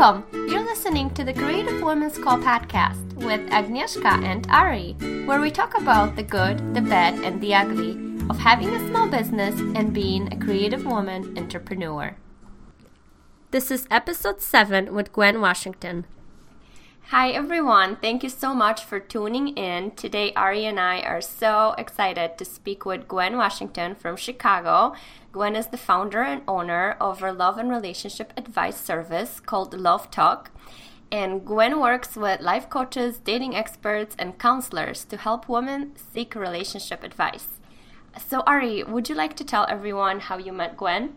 Welcome! 0.00 0.48
You're 0.48 0.64
listening 0.64 1.10
to 1.10 1.24
the 1.24 1.34
Creative 1.34 1.82
Women's 1.82 2.16
Call 2.16 2.38
podcast 2.38 3.12
with 3.16 3.42
Agnieszka 3.50 4.24
and 4.24 4.46
Ari, 4.48 4.94
where 5.26 5.42
we 5.42 5.50
talk 5.50 5.76
about 5.76 6.16
the 6.16 6.22
good, 6.22 6.56
the 6.74 6.80
bad, 6.80 7.16
and 7.22 7.38
the 7.38 7.54
ugly 7.54 7.90
of 8.30 8.38
having 8.38 8.70
a 8.70 8.88
small 8.88 9.06
business 9.08 9.60
and 9.60 9.92
being 9.92 10.32
a 10.32 10.38
creative 10.38 10.86
woman 10.86 11.36
entrepreneur. 11.36 12.16
This 13.50 13.70
is 13.70 13.86
episode 13.90 14.40
7 14.40 14.94
with 14.94 15.12
Gwen 15.12 15.42
Washington. 15.42 16.06
Hi 17.08 17.30
everyone, 17.30 17.96
thank 17.96 18.22
you 18.22 18.28
so 18.28 18.54
much 18.54 18.84
for 18.84 19.00
tuning 19.00 19.48
in. 19.48 19.90
Today, 19.92 20.32
Ari 20.34 20.64
and 20.64 20.78
I 20.78 21.00
are 21.00 21.20
so 21.20 21.74
excited 21.76 22.38
to 22.38 22.44
speak 22.44 22.84
with 22.84 23.08
Gwen 23.08 23.36
Washington 23.36 23.96
from 23.96 24.16
Chicago. 24.16 24.94
Gwen 25.32 25.56
is 25.56 25.66
the 25.66 25.76
founder 25.76 26.22
and 26.22 26.42
owner 26.46 26.96
of 27.00 27.22
a 27.22 27.32
love 27.32 27.58
and 27.58 27.68
relationship 27.68 28.32
advice 28.36 28.80
service 28.80 29.40
called 29.40 29.74
Love 29.74 30.10
Talk. 30.10 30.50
And 31.10 31.44
Gwen 31.44 31.80
works 31.80 32.14
with 32.14 32.40
life 32.40 32.68
coaches, 32.70 33.18
dating 33.18 33.56
experts, 33.56 34.14
and 34.18 34.38
counselors 34.38 35.04
to 35.06 35.16
help 35.16 35.48
women 35.48 35.92
seek 35.96 36.36
relationship 36.36 37.02
advice. 37.02 37.48
So, 38.18 38.42
Ari, 38.46 38.84
would 38.84 39.08
you 39.08 39.14
like 39.16 39.34
to 39.36 39.44
tell 39.44 39.66
everyone 39.68 40.20
how 40.20 40.38
you 40.38 40.52
met 40.52 40.76
Gwen? 40.76 41.14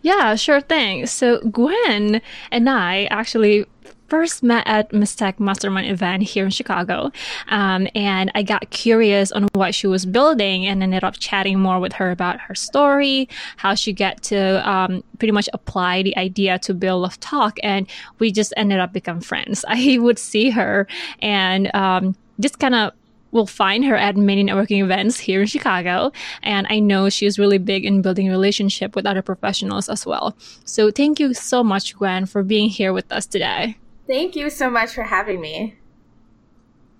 Yeah, 0.00 0.34
sure 0.36 0.60
thing. 0.60 1.06
So, 1.06 1.40
Gwen 1.40 2.20
and 2.50 2.68
I 2.70 3.04
actually 3.10 3.66
first 4.12 4.42
met 4.42 4.62
at 4.66 4.90
Mistech 4.90 5.40
Mastermind 5.40 5.88
event 5.88 6.22
here 6.22 6.44
in 6.44 6.50
Chicago. 6.50 7.10
Um, 7.48 7.88
and 7.94 8.30
I 8.34 8.42
got 8.42 8.68
curious 8.68 9.32
on 9.32 9.48
what 9.54 9.74
she 9.74 9.86
was 9.86 10.04
building 10.04 10.66
and 10.66 10.82
ended 10.82 11.02
up 11.02 11.14
chatting 11.18 11.58
more 11.58 11.80
with 11.80 11.94
her 11.94 12.10
about 12.10 12.38
her 12.38 12.54
story, 12.54 13.26
how 13.56 13.74
she 13.74 13.94
got 13.94 14.22
to 14.24 14.68
um, 14.68 15.02
pretty 15.18 15.32
much 15.32 15.48
apply 15.54 16.02
the 16.02 16.14
idea 16.18 16.58
to 16.58 16.74
build 16.74 17.00
Love 17.00 17.18
Talk. 17.20 17.56
And 17.62 17.88
we 18.18 18.30
just 18.30 18.52
ended 18.54 18.80
up 18.80 18.92
become 18.92 19.22
friends. 19.22 19.64
I 19.68 19.96
would 19.98 20.18
see 20.18 20.50
her 20.50 20.86
and 21.22 21.74
um, 21.74 22.14
just 22.38 22.58
kind 22.58 22.74
of 22.74 22.92
will 23.30 23.46
find 23.46 23.82
her 23.86 23.96
at 23.96 24.14
many 24.14 24.44
networking 24.44 24.84
events 24.84 25.18
here 25.18 25.40
in 25.40 25.46
Chicago. 25.46 26.12
And 26.42 26.66
I 26.68 26.80
know 26.80 27.08
she's 27.08 27.38
really 27.38 27.56
big 27.56 27.86
in 27.86 28.02
building 28.02 28.28
relationship 28.28 28.94
with 28.94 29.06
other 29.06 29.22
professionals 29.22 29.88
as 29.88 30.04
well. 30.04 30.36
So 30.66 30.90
thank 30.90 31.18
you 31.18 31.32
so 31.32 31.64
much, 31.64 31.96
Gwen, 31.96 32.26
for 32.26 32.42
being 32.42 32.68
here 32.68 32.92
with 32.92 33.10
us 33.10 33.24
today. 33.24 33.78
Thank 34.12 34.36
you 34.36 34.50
so 34.50 34.68
much 34.68 34.92
for 34.92 35.04
having 35.04 35.40
me. 35.40 35.76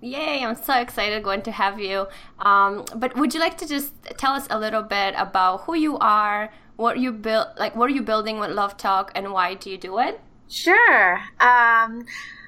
Yay, 0.01 0.43
I'm 0.43 0.55
so 0.55 0.79
excited 0.79 1.21
going 1.21 1.43
to 1.43 1.51
have 1.51 1.79
you. 1.79 2.07
Um, 2.39 2.85
but 2.95 3.15
would 3.15 3.35
you 3.35 3.39
like 3.39 3.55
to 3.59 3.67
just 3.67 3.93
tell 4.17 4.31
us 4.31 4.47
a 4.49 4.57
little 4.57 4.81
bit 4.81 5.13
about 5.15 5.61
who 5.61 5.75
you 5.75 5.99
are, 5.99 6.51
what 6.75 6.97
you 6.97 7.11
build, 7.11 7.49
like 7.59 7.75
what 7.75 7.87
are 7.91 7.93
you 7.93 8.01
building 8.01 8.39
with 8.39 8.49
Love 8.49 8.77
Talk, 8.77 9.11
and 9.13 9.31
why 9.31 9.53
do 9.53 9.69
you 9.69 9.77
do 9.77 9.99
it? 9.99 10.21
Sure. 10.49 11.19
Um, 11.39 12.03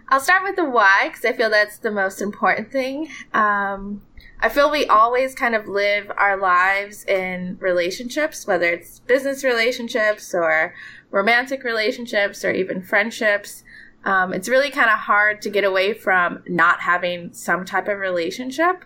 I'll 0.10 0.20
start 0.20 0.42
with 0.42 0.56
the 0.56 0.66
why 0.66 1.10
because 1.10 1.26
I 1.26 1.34
feel 1.34 1.52
that's 1.52 1.78
the 1.78 1.92
most 1.92 2.20
important 2.20 2.72
thing. 2.72 3.10
Um, 3.36 4.02
I 4.40 4.50
feel 4.50 4.72
we 4.72 4.88
always 4.88 5.36
kind 5.36 5.54
of 5.54 5.68
live 5.68 6.12
our 6.18 6.38
lives 6.38 7.06
in 7.06 7.58
relationships, 7.60 8.48
whether 8.48 8.66
it's 8.66 8.98
business 9.02 9.44
relationships 9.44 10.34
or 10.34 10.74
romantic 11.12 11.64
relationships 11.64 12.44
or 12.44 12.50
even 12.50 12.82
friendships 12.82 13.64
um, 14.06 14.34
it's 14.34 14.48
really 14.48 14.70
kind 14.70 14.90
of 14.90 15.00
hard 15.00 15.42
to 15.42 15.50
get 15.50 15.64
away 15.64 15.94
from 15.94 16.44
not 16.48 16.82
having 16.82 17.34
some 17.34 17.66
type 17.66 17.88
of 17.88 17.98
relationship. 17.98 18.86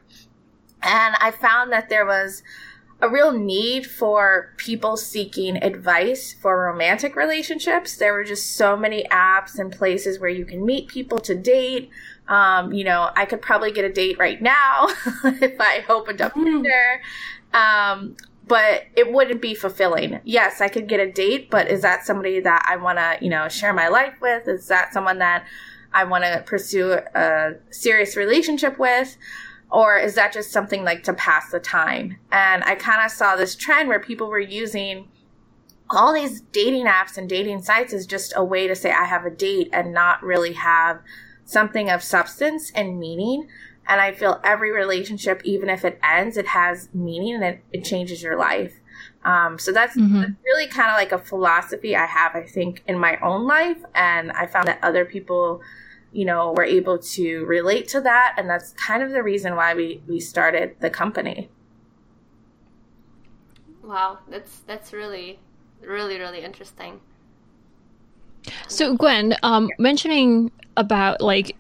And 0.82 1.16
I 1.20 1.32
found 1.32 1.74
that 1.74 1.90
there 1.90 2.06
was 2.06 2.42
a 3.02 3.10
real 3.10 3.32
need 3.32 3.86
for 3.86 4.54
people 4.58 4.98
seeking 4.98 5.62
advice 5.62 6.34
for 6.34 6.66
romantic 6.66 7.16
relationships. 7.16 7.98
There 7.98 8.14
were 8.14 8.24
just 8.24 8.56
so 8.56 8.76
many 8.76 9.06
apps 9.12 9.60
and 9.60 9.72
places 9.72 10.20
where 10.20 10.30
you 10.30 10.46
can 10.46 10.66
meet 10.66 10.88
people 10.88 11.20
to 11.20 11.36
date. 11.36 11.90
Um, 12.28 12.74
you 12.74 12.84
know, 12.84 13.10
I 13.16 13.26
could 13.26 13.42
probably 13.42 13.72
get 13.72 13.86
a 13.86 13.92
date 13.92 14.18
right 14.20 14.42
now 14.42 14.88
if 15.24 15.56
I 15.60 15.84
opened 15.90 16.22
up 16.22 16.34
hmm. 16.34 16.44
Tinder. 16.44 17.02
Um, 17.54 18.16
but 18.50 18.86
it 18.96 19.14
wouldn't 19.14 19.42
be 19.42 19.54
fulfilling. 19.54 20.20
Yes, 20.26 20.60
I 20.60 20.68
could 20.68 20.90
get 20.90 21.00
a 21.00 21.10
date, 21.10 21.50
but 21.50 21.70
is 21.70 21.84
that 21.84 22.06
somebody 22.06 22.42
that 22.42 22.66
I 22.68 22.76
want 22.76 22.98
to, 22.98 23.18
you 23.22 23.30
know, 23.30 23.48
share 23.48 23.74
my 23.74 23.88
life 23.88 24.16
with? 24.22 24.48
Is 24.48 24.68
that 24.68 24.92
someone 24.92 25.20
that 25.20 25.46
I 25.94 26.04
want 26.04 26.24
to 26.24 26.44
pursue 26.46 26.94
a 26.94 27.54
serious 27.70 28.18
relationship 28.18 28.78
with? 28.80 29.16
Or 29.72 29.98
is 29.98 30.16
that 30.16 30.34
just 30.34 30.52
something 30.52 30.84
like 30.84 31.04
to 31.04 31.14
pass 31.14 31.52
the 31.52 31.60
time? 31.60 32.18
And 32.32 32.64
I 32.64 32.74
kind 32.74 33.06
of 33.06 33.12
saw 33.12 33.36
this 33.36 33.56
trend 33.56 33.88
where 33.88 34.00
people 34.00 34.28
were 34.28 34.40
using 34.40 35.10
all 35.92 36.12
these 36.12 36.42
dating 36.42 36.86
apps 36.86 37.18
and 37.18 37.30
dating 37.30 37.62
sites 37.62 37.94
as 37.94 38.08
just 38.08 38.34
a 38.36 38.44
way 38.44 38.68
to 38.68 38.76
say, 38.76 38.92
I 38.92 39.06
have 39.06 39.26
a 39.26 39.30
date 39.30 39.70
and 39.72 39.94
not 39.94 40.24
really 40.24 40.54
have 40.54 41.02
something 41.46 41.88
of 41.90 42.02
substance 42.04 42.72
and 42.74 43.00
meaning. 43.00 43.48
And 43.90 44.00
I 44.00 44.14
feel 44.14 44.40
every 44.44 44.72
relationship, 44.72 45.42
even 45.44 45.68
if 45.68 45.84
it 45.84 46.00
ends, 46.04 46.38
it 46.38 46.48
has 46.48 46.88
meaning 46.94 47.34
and 47.36 47.44
it, 47.44 47.64
it 47.74 47.84
changes 47.84 48.22
your 48.22 48.38
life. 48.38 48.80
Um, 49.26 49.60
so 49.60 49.72
that's, 49.72 49.98
mm-hmm. 49.98 50.20
that's 50.22 50.32
really 50.46 50.68
kind 50.68 50.90
of 50.92 50.96
like 50.96 51.12
a 51.12 51.18
philosophy 51.18 51.96
I 51.96 52.06
have, 52.06 52.36
I 52.36 52.44
think, 52.44 52.84
in 52.88 53.00
my 53.00 53.18
own 53.18 53.48
life. 53.48 53.84
And 53.96 54.32
I 54.32 54.46
found 54.46 54.68
that 54.68 54.80
other 54.84 55.04
people, 55.06 55.62
you 56.14 56.24
know, 56.24 56.54
were 56.56 56.64
able 56.64 57.00
to 57.00 57.46
relate 57.46 57.88
to 57.90 58.02
that. 58.02 58.36
And 58.38 58.50
that's 58.50 58.74
kind 58.74 59.04
of 59.04 59.12
the 59.12 59.24
reason 59.24 59.56
why 59.56 59.74
we, 59.74 60.04
we 60.08 60.20
started 60.20 60.76
the 60.80 60.90
company. 60.90 61.50
Wow, 63.84 64.20
that's 64.30 64.60
that's 64.68 64.94
really, 64.94 65.40
really, 65.82 66.20
really 66.20 66.42
interesting. 66.42 67.00
So 68.68 68.96
Gwen, 68.96 69.36
um, 69.42 69.68
mentioning 69.80 70.52
about 70.78 71.22
like 71.22 71.56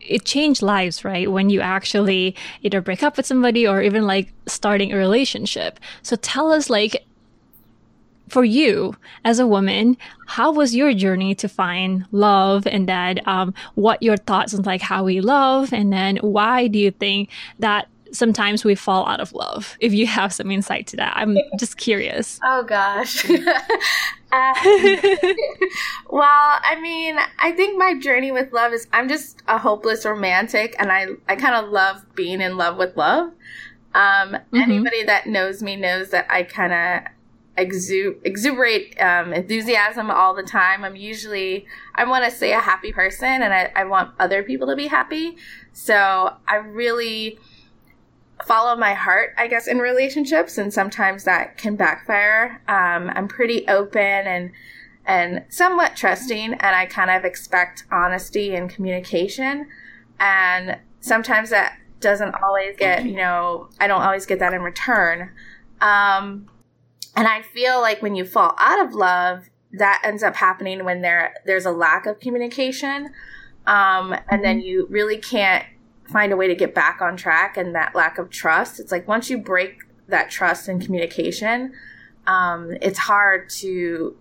it 0.00 0.24
changed 0.24 0.62
lives, 0.62 1.04
right? 1.04 1.30
When 1.30 1.50
you 1.50 1.60
actually 1.60 2.34
either 2.62 2.80
break 2.80 3.02
up 3.02 3.16
with 3.16 3.26
somebody 3.26 3.66
or 3.66 3.82
even 3.82 4.06
like 4.06 4.32
starting 4.46 4.92
a 4.92 4.96
relationship. 4.96 5.78
So 6.02 6.16
tell 6.16 6.52
us 6.52 6.70
like 6.70 7.04
for 8.28 8.44
you 8.44 8.94
as 9.24 9.38
a 9.38 9.46
woman, 9.46 9.96
how 10.26 10.52
was 10.52 10.74
your 10.74 10.94
journey 10.94 11.34
to 11.34 11.48
find 11.48 12.06
love 12.12 12.66
and 12.66 12.88
then 12.88 13.20
um, 13.26 13.52
what 13.74 14.02
your 14.02 14.16
thoughts 14.16 14.54
on 14.54 14.62
like 14.62 14.80
how 14.80 15.04
we 15.04 15.20
love 15.20 15.72
and 15.72 15.92
then 15.92 16.16
why 16.18 16.68
do 16.68 16.78
you 16.78 16.92
think 16.92 17.28
that 17.58 17.88
sometimes 18.12 18.64
we 18.64 18.74
fall 18.74 19.06
out 19.06 19.20
of 19.20 19.32
love 19.32 19.76
if 19.80 19.92
you 19.92 20.06
have 20.06 20.32
some 20.32 20.50
insight 20.50 20.86
to 20.88 20.96
that. 20.96 21.12
I'm 21.16 21.36
just 21.58 21.76
curious. 21.76 22.40
Oh 22.44 22.62
gosh. 22.62 23.26
Um, 24.32 24.54
well 26.08 26.60
i 26.62 26.78
mean 26.80 27.18
i 27.40 27.50
think 27.50 27.76
my 27.76 27.98
journey 27.98 28.30
with 28.30 28.52
love 28.52 28.72
is 28.72 28.86
i'm 28.92 29.08
just 29.08 29.42
a 29.48 29.58
hopeless 29.58 30.04
romantic 30.04 30.76
and 30.78 30.92
i 30.92 31.06
i 31.28 31.34
kind 31.34 31.56
of 31.56 31.72
love 31.72 32.06
being 32.14 32.40
in 32.40 32.56
love 32.56 32.76
with 32.76 32.96
love. 32.96 33.32
Um, 33.92 34.34
mm-hmm. 34.34 34.56
anybody 34.56 35.02
that 35.02 35.26
knows 35.26 35.64
me 35.64 35.74
knows 35.74 36.10
that 36.10 36.28
i 36.30 36.44
kind 36.44 36.72
of 36.72 37.12
exu- 37.58 38.18
exuberate 38.24 39.00
um, 39.00 39.32
enthusiasm 39.32 40.10
all 40.10 40.34
the 40.34 40.44
time. 40.44 40.84
I'm 40.84 40.94
usually 40.94 41.66
i 41.96 42.04
want 42.04 42.24
to 42.24 42.30
say 42.30 42.52
a 42.52 42.60
happy 42.60 42.92
person 42.92 43.42
and 43.42 43.52
I, 43.52 43.72
I 43.74 43.84
want 43.84 44.14
other 44.20 44.44
people 44.44 44.68
to 44.68 44.76
be 44.76 44.86
happy. 44.86 45.36
So 45.72 46.36
i 46.46 46.54
really 46.54 47.38
follow 48.46 48.76
my 48.76 48.94
heart, 48.94 49.34
I 49.36 49.46
guess, 49.46 49.66
in 49.66 49.78
relationships, 49.78 50.58
and 50.58 50.72
sometimes 50.72 51.24
that 51.24 51.56
can 51.56 51.76
backfire. 51.76 52.60
Um, 52.68 53.10
I'm 53.14 53.28
pretty 53.28 53.66
open 53.68 54.00
and 54.00 54.50
and 55.06 55.44
somewhat 55.48 55.96
trusting, 55.96 56.54
and 56.54 56.76
I 56.76 56.86
kind 56.86 57.10
of 57.10 57.24
expect 57.24 57.84
honesty 57.90 58.54
and 58.54 58.70
communication. 58.70 59.66
And 60.20 60.78
sometimes 61.00 61.50
that 61.50 61.78
doesn't 62.00 62.34
always 62.42 62.76
get, 62.76 63.04
you 63.04 63.16
know, 63.16 63.70
I 63.80 63.86
don't 63.86 64.02
always 64.02 64.26
get 64.26 64.38
that 64.38 64.52
in 64.52 64.62
return. 64.62 65.30
Um, 65.80 66.46
and 67.16 67.26
I 67.26 67.42
feel 67.42 67.80
like 67.80 68.02
when 68.02 68.14
you 68.14 68.24
fall 68.24 68.54
out 68.58 68.86
of 68.86 68.94
love, 68.94 69.48
that 69.72 70.02
ends 70.04 70.22
up 70.22 70.36
happening 70.36 70.84
when 70.84 71.00
there 71.00 71.34
there's 71.46 71.66
a 71.66 71.70
lack 71.70 72.06
of 72.06 72.20
communication, 72.20 73.10
um, 73.66 74.14
and 74.28 74.44
then 74.44 74.58
mm-hmm. 74.58 74.66
you 74.66 74.86
really 74.90 75.16
can't 75.16 75.64
find 76.10 76.32
a 76.32 76.36
way 76.36 76.48
to 76.48 76.54
get 76.54 76.74
back 76.74 77.00
on 77.00 77.16
track 77.16 77.56
and 77.56 77.74
that 77.74 77.94
lack 77.94 78.18
of 78.18 78.30
trust. 78.30 78.80
It's 78.80 78.92
like 78.92 79.06
once 79.06 79.30
you 79.30 79.38
break 79.38 79.82
that 80.08 80.30
trust 80.30 80.68
and 80.68 80.82
communication, 80.82 81.72
um, 82.26 82.76
it's 82.80 82.98
hard 82.98 83.48
to 83.50 84.16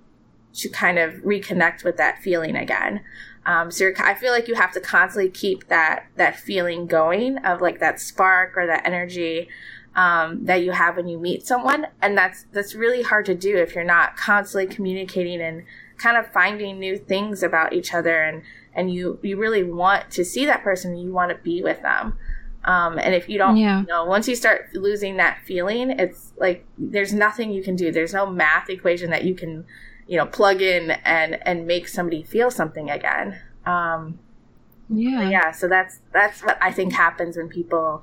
to 0.51 0.69
kind 0.69 0.97
of 0.97 1.13
reconnect 1.15 1.83
with 1.83 1.97
that 1.97 2.17
feeling 2.19 2.55
again. 2.55 3.01
Um, 3.45 3.71
so 3.71 3.91
I 3.99 4.15
feel 4.15 4.31
like 4.31 4.47
you 4.47 4.55
have 4.55 4.73
to 4.73 4.79
constantly 4.79 5.29
keep 5.29 5.67
that 5.67 6.07
that 6.15 6.39
feeling 6.39 6.87
going 6.87 7.37
of 7.39 7.61
like 7.61 7.79
that 7.79 7.99
spark 7.99 8.57
or 8.57 8.67
that 8.67 8.85
energy 8.85 9.49
um, 9.95 10.45
that 10.45 10.63
you 10.63 10.71
have 10.71 10.97
when 10.97 11.07
you 11.07 11.17
meet 11.17 11.45
someone, 11.45 11.87
and 12.01 12.17
that's 12.17 12.45
that's 12.51 12.75
really 12.75 13.01
hard 13.01 13.25
to 13.25 13.35
do 13.35 13.57
if 13.57 13.75
you're 13.75 13.83
not 13.83 14.15
constantly 14.15 14.73
communicating 14.73 15.41
and 15.41 15.63
kind 15.97 16.17
of 16.17 16.31
finding 16.31 16.79
new 16.79 16.97
things 16.97 17.43
about 17.43 17.73
each 17.73 17.93
other 17.93 18.23
and 18.23 18.41
and 18.79 18.93
you 18.93 19.19
you 19.21 19.37
really 19.37 19.63
want 19.63 20.09
to 20.11 20.23
see 20.23 20.45
that 20.45 20.63
person 20.63 20.97
you 20.97 21.11
want 21.11 21.29
to 21.29 21.37
be 21.43 21.61
with 21.61 21.81
them 21.81 22.17
um, 22.65 22.99
and 22.99 23.13
if 23.13 23.29
you 23.29 23.37
don't 23.37 23.57
yeah. 23.57 23.81
you 23.81 23.87
know 23.87 24.05
once 24.05 24.27
you 24.27 24.35
start 24.35 24.69
losing 24.73 25.17
that 25.17 25.39
feeling 25.45 25.91
it's 25.91 26.33
like 26.37 26.65
there's 26.77 27.13
nothing 27.13 27.51
you 27.51 27.63
can 27.63 27.75
do 27.75 27.91
there's 27.91 28.13
no 28.13 28.25
math 28.25 28.69
equation 28.69 29.09
that 29.09 29.23
you 29.23 29.35
can 29.35 29.65
you 30.09 30.17
know, 30.17 30.25
plug 30.25 30.59
in 30.61 30.89
and 31.05 31.37
and 31.47 31.67
make 31.67 31.87
somebody 31.87 32.23
feel 32.23 32.49
something 32.49 32.89
again. 32.89 33.39
Um, 33.67 34.17
yeah, 34.89 35.29
yeah. 35.29 35.51
So 35.51 35.67
that's 35.67 35.99
that's 36.11 36.43
what 36.43 36.57
I 36.59 36.71
think 36.71 36.93
happens 36.93 37.37
when 37.37 37.47
people 37.47 38.01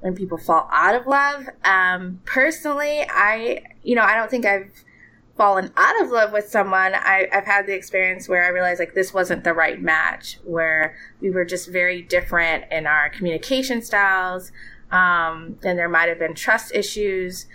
when 0.00 0.16
people 0.16 0.36
fall 0.36 0.68
out 0.72 0.96
of 0.96 1.06
love. 1.06 1.48
Um, 1.62 2.20
personally, 2.24 3.06
I 3.08 3.62
you 3.84 3.94
know 3.94 4.02
I 4.02 4.16
don't 4.16 4.28
think 4.28 4.46
I've 4.46 4.72
fallen 5.38 5.72
out 5.76 6.02
of 6.02 6.10
love 6.10 6.32
with 6.32 6.48
someone. 6.48 6.94
I, 6.94 7.28
I've 7.32 7.46
had 7.46 7.66
the 7.66 7.74
experience 7.74 8.28
where 8.28 8.44
I 8.44 8.48
realized 8.48 8.80
like 8.80 8.94
this 8.94 9.14
wasn't 9.14 9.44
the 9.44 9.54
right 9.54 9.80
match, 9.80 10.38
where 10.44 10.96
we 11.20 11.30
were 11.30 11.46
just 11.46 11.70
very 11.70 12.02
different 12.02 12.64
in 12.70 12.86
our 12.86 13.08
communication 13.08 13.80
styles. 13.80 14.52
Um, 14.90 15.58
and 15.62 15.78
there 15.78 15.88
might 15.88 16.08
have 16.08 16.18
been 16.18 16.34
trust 16.34 16.74
issues. 16.74 17.46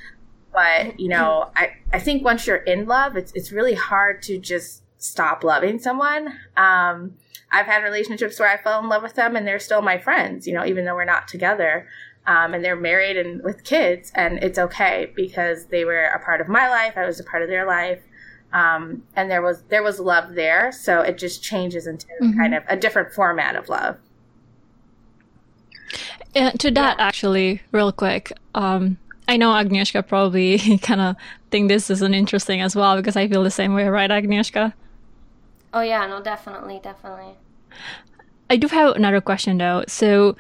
But, 0.54 1.00
you 1.00 1.10
know, 1.10 1.52
I, 1.56 1.74
I 1.92 2.00
think 2.00 2.24
once 2.24 2.48
you're 2.48 2.58
in 2.58 2.86
love, 2.86 3.18
it's, 3.18 3.32
it's 3.34 3.52
really 3.52 3.74
hard 3.74 4.22
to 4.24 4.40
just 4.40 4.84
stop 4.98 5.44
loving 5.44 5.80
someone. 5.80 6.28
Um, 6.56 7.16
I've 7.52 7.66
had 7.66 7.84
relationships 7.84 8.40
where 8.40 8.50
I 8.50 8.58
fell 8.58 8.80
in 8.80 8.88
love 8.88 9.04
with 9.04 9.16
them 9.16 9.36
and 9.36 9.46
they're 9.46 9.60
still 9.60 9.82
my 9.82 9.98
friends, 9.98 10.48
you 10.48 10.54
know, 10.54 10.66
even 10.66 10.86
though 10.86 10.96
we're 10.96 11.06
not 11.06 11.28
together. 11.28 11.88
Um, 12.26 12.54
and 12.54 12.64
they're 12.64 12.78
married 12.78 13.18
and 13.18 13.44
with 13.44 13.66
kids, 13.66 14.12
and 14.16 14.38
it's 14.42 14.58
okay 14.58 15.12
because 15.14 15.66
they 15.66 15.84
were 15.84 16.06
a 16.06 16.20
part 16.20 16.40
of 16.40 16.48
my 16.48 16.70
life. 16.70 16.94
I 16.96 17.06
was 17.06 17.20
a 17.20 17.24
part 17.24 17.44
of 17.44 17.50
their 17.50 17.66
life, 17.66 18.02
um, 18.54 19.04
and 19.18 19.30
there 19.30 19.42
was 19.42 19.64
there 19.64 19.84
was 19.84 20.00
love 20.00 20.34
there. 20.34 20.72
So 20.72 21.02
it 21.02 21.18
just 21.18 21.44
changes 21.44 21.86
into 21.86 22.08
mm-hmm. 22.22 22.40
kind 22.40 22.56
of 22.56 22.64
a 22.70 22.78
different 22.78 23.12
format 23.12 23.58
of 23.58 23.68
love. 23.68 23.98
And 26.34 26.58
to 26.62 26.72
that, 26.72 26.98
yeah. 26.98 27.06
actually, 27.06 27.62
real 27.72 27.92
quick, 27.92 28.32
um, 28.56 28.98
I 29.28 29.38
know 29.38 29.52
Agnieszka 29.52 30.08
probably 30.08 30.78
kind 30.82 31.02
of 31.02 31.16
think 31.52 31.70
this 31.70 31.90
is 31.90 32.02
an 32.02 32.14
interesting 32.14 32.62
as 32.62 32.76
well 32.76 32.98
because 32.98 33.16
I 33.16 33.28
feel 33.28 33.44
the 33.44 33.52
same 33.52 33.74
way, 33.74 33.88
right, 33.88 34.10
Agnieszka? 34.10 34.74
Oh 35.74 35.82
yeah, 35.82 36.06
no, 36.08 36.22
definitely, 36.22 36.80
definitely. 36.84 37.34
I 38.50 38.58
do 38.58 38.68
have 38.68 38.96
another 38.96 39.22
question 39.22 39.58
though. 39.58 39.84
So, 39.88 40.36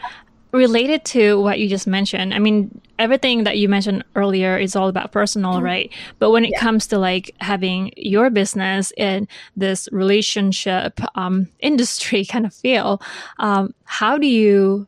related 0.53 1.03
to 1.03 1.41
what 1.41 1.59
you 1.59 1.67
just 1.67 1.87
mentioned, 1.87 2.33
I 2.33 2.39
mean, 2.39 2.79
everything 2.99 3.43
that 3.43 3.57
you 3.57 3.67
mentioned 3.67 4.03
earlier 4.15 4.57
is 4.57 4.75
all 4.75 4.87
about 4.87 5.11
personal, 5.11 5.55
mm-hmm. 5.55 5.65
right? 5.65 5.93
But 6.19 6.29
when 6.29 6.45
it 6.45 6.51
yeah. 6.51 6.59
comes 6.59 6.87
to 6.87 6.99
like 6.99 7.33
having 7.41 7.91
your 7.97 8.29
business 8.29 8.93
in 8.95 9.27
this 9.57 9.89
relationship 9.91 10.99
um, 11.15 11.49
industry 11.59 12.23
kind 12.23 12.45
of 12.45 12.53
feel, 12.53 13.01
um, 13.39 13.73
how 13.85 14.17
do 14.17 14.27
you 14.27 14.87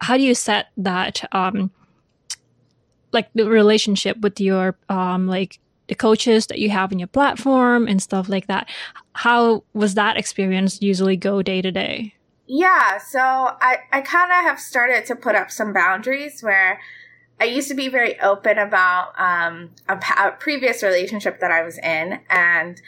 how 0.00 0.16
do 0.16 0.22
you 0.22 0.34
set 0.34 0.68
that 0.76 1.24
um, 1.32 1.70
like 3.12 3.28
the 3.34 3.48
relationship 3.48 4.18
with 4.20 4.40
your 4.40 4.76
um 4.88 5.26
like 5.26 5.58
the 5.88 5.94
coaches 5.94 6.46
that 6.48 6.58
you 6.58 6.70
have 6.70 6.92
in 6.92 6.98
your 6.98 7.08
platform 7.08 7.88
and 7.88 8.02
stuff 8.02 8.28
like 8.28 8.46
that 8.46 8.68
how 9.14 9.64
was 9.72 9.94
that 9.94 10.16
experience 10.16 10.82
usually 10.82 11.16
go 11.16 11.42
day 11.42 11.62
to 11.62 11.72
day 11.72 12.14
yeah 12.48 12.98
so 12.98 13.20
i 13.20 13.78
i 13.92 14.00
kind 14.00 14.30
of 14.30 14.38
have 14.38 14.58
started 14.58 15.04
to 15.06 15.14
put 15.14 15.34
up 15.34 15.50
some 15.50 15.72
boundaries 15.72 16.42
where 16.42 16.80
i 17.40 17.44
used 17.44 17.68
to 17.68 17.74
be 17.74 17.88
very 17.88 18.18
open 18.20 18.58
about 18.58 19.12
um 19.18 19.70
a, 19.88 20.00
a 20.18 20.32
previous 20.38 20.82
relationship 20.82 21.40
that 21.40 21.50
i 21.50 21.62
was 21.62 21.78
in 21.78 22.18
and 22.30 22.80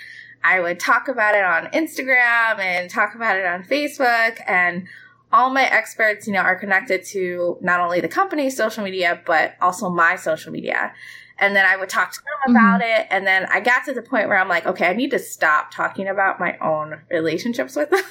i 0.42 0.58
would 0.58 0.80
talk 0.80 1.08
about 1.08 1.34
it 1.34 1.44
on 1.44 1.66
instagram 1.72 2.58
and 2.58 2.90
talk 2.90 3.14
about 3.14 3.36
it 3.36 3.44
on 3.44 3.62
facebook 3.62 4.40
and 4.46 4.88
all 5.32 5.50
my 5.50 5.64
experts, 5.64 6.26
you 6.26 6.32
know, 6.32 6.40
are 6.40 6.56
connected 6.56 7.04
to 7.04 7.56
not 7.60 7.80
only 7.80 8.00
the 8.00 8.08
company's 8.08 8.56
social 8.56 8.82
media, 8.82 9.22
but 9.24 9.54
also 9.60 9.88
my 9.88 10.16
social 10.16 10.52
media. 10.52 10.92
And 11.40 11.56
then 11.56 11.64
I 11.64 11.76
would 11.76 11.88
talk 11.88 12.12
to 12.12 12.20
them 12.20 12.54
about 12.54 12.82
mm-hmm. 12.82 13.00
it. 13.00 13.06
And 13.10 13.26
then 13.26 13.46
I 13.46 13.60
got 13.60 13.86
to 13.86 13.94
the 13.94 14.02
point 14.02 14.28
where 14.28 14.38
I'm 14.38 14.48
like, 14.48 14.66
okay, 14.66 14.86
I 14.86 14.92
need 14.92 15.10
to 15.10 15.18
stop 15.18 15.72
talking 15.72 16.06
about 16.06 16.38
my 16.38 16.58
own 16.58 17.00
relationships 17.10 17.74
with 17.74 17.90
them. 17.90 18.02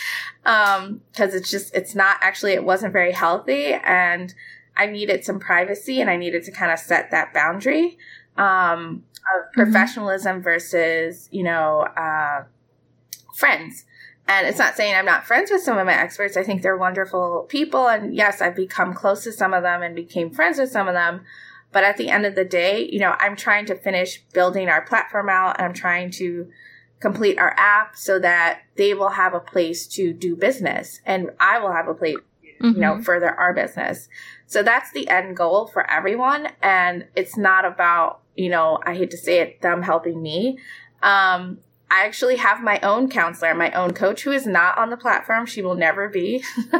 um, 0.46 1.02
cause 1.14 1.34
it's 1.34 1.50
just, 1.50 1.74
it's 1.74 1.94
not 1.94 2.16
actually, 2.22 2.52
it 2.52 2.64
wasn't 2.64 2.94
very 2.94 3.12
healthy. 3.12 3.74
And 3.74 4.34
I 4.74 4.86
needed 4.86 5.22
some 5.22 5.38
privacy 5.38 6.00
and 6.00 6.08
I 6.08 6.16
needed 6.16 6.44
to 6.44 6.50
kind 6.50 6.72
of 6.72 6.78
set 6.78 7.10
that 7.10 7.34
boundary, 7.34 7.98
um, 8.38 9.04
of 9.36 9.44
mm-hmm. 9.44 9.62
professionalism 9.62 10.36
mm-hmm. 10.36 10.44
versus, 10.44 11.28
you 11.30 11.42
know, 11.42 11.80
uh, 11.80 12.44
friends. 13.34 13.84
And 14.26 14.46
it's 14.46 14.58
not 14.58 14.76
saying 14.76 14.94
I'm 14.94 15.06
not 15.06 15.26
friends 15.26 15.50
with 15.50 15.62
some 15.62 15.78
of 15.78 15.86
my 15.86 15.94
experts. 15.94 16.36
I 16.36 16.42
think 16.42 16.62
they're 16.62 16.76
wonderful 16.76 17.46
people. 17.48 17.88
And 17.88 18.14
yes, 18.14 18.42
I've 18.42 18.56
become 18.56 18.92
close 18.92 19.24
to 19.24 19.32
some 19.32 19.54
of 19.54 19.62
them 19.62 19.82
and 19.82 19.94
became 19.94 20.30
friends 20.30 20.58
with 20.58 20.70
some 20.70 20.86
of 20.86 20.94
them. 20.94 21.22
But 21.72 21.84
at 21.84 21.96
the 21.96 22.08
end 22.08 22.24
of 22.24 22.34
the 22.34 22.44
day, 22.44 22.88
you 22.90 22.98
know, 22.98 23.14
I'm 23.18 23.36
trying 23.36 23.66
to 23.66 23.74
finish 23.74 24.22
building 24.32 24.68
our 24.68 24.82
platform 24.82 25.28
out 25.28 25.58
and 25.58 25.66
I'm 25.66 25.74
trying 25.74 26.10
to 26.12 26.48
complete 27.00 27.38
our 27.38 27.54
app 27.58 27.96
so 27.96 28.18
that 28.18 28.62
they 28.76 28.94
will 28.94 29.10
have 29.10 29.34
a 29.34 29.40
place 29.40 29.86
to 29.86 30.12
do 30.12 30.34
business 30.34 31.00
and 31.06 31.30
I 31.38 31.58
will 31.58 31.72
have 31.72 31.88
a 31.88 31.94
place, 31.94 32.16
mm-hmm. 32.60 32.74
you 32.74 32.80
know, 32.80 32.94
mm-hmm. 32.94 33.02
further 33.02 33.30
our 33.30 33.52
business. 33.54 34.08
So 34.46 34.62
that's 34.62 34.90
the 34.92 35.08
end 35.08 35.36
goal 35.36 35.66
for 35.66 35.88
everyone. 35.90 36.48
And 36.62 37.06
it's 37.14 37.36
not 37.36 37.64
about, 37.64 38.20
you 38.34 38.48
know, 38.48 38.80
I 38.84 38.94
hate 38.94 39.10
to 39.10 39.18
say 39.18 39.40
it, 39.40 39.60
them 39.62 39.82
helping 39.82 40.22
me. 40.22 40.58
Um, 41.02 41.58
I 41.90 42.04
actually 42.04 42.36
have 42.36 42.62
my 42.62 42.80
own 42.80 43.08
counselor, 43.08 43.54
my 43.54 43.70
own 43.72 43.92
coach 43.92 44.22
who 44.22 44.32
is 44.32 44.46
not 44.46 44.76
on 44.76 44.90
the 44.90 44.96
platform. 44.96 45.46
She 45.46 45.62
will 45.62 45.74
never 45.74 46.08
be, 46.08 46.44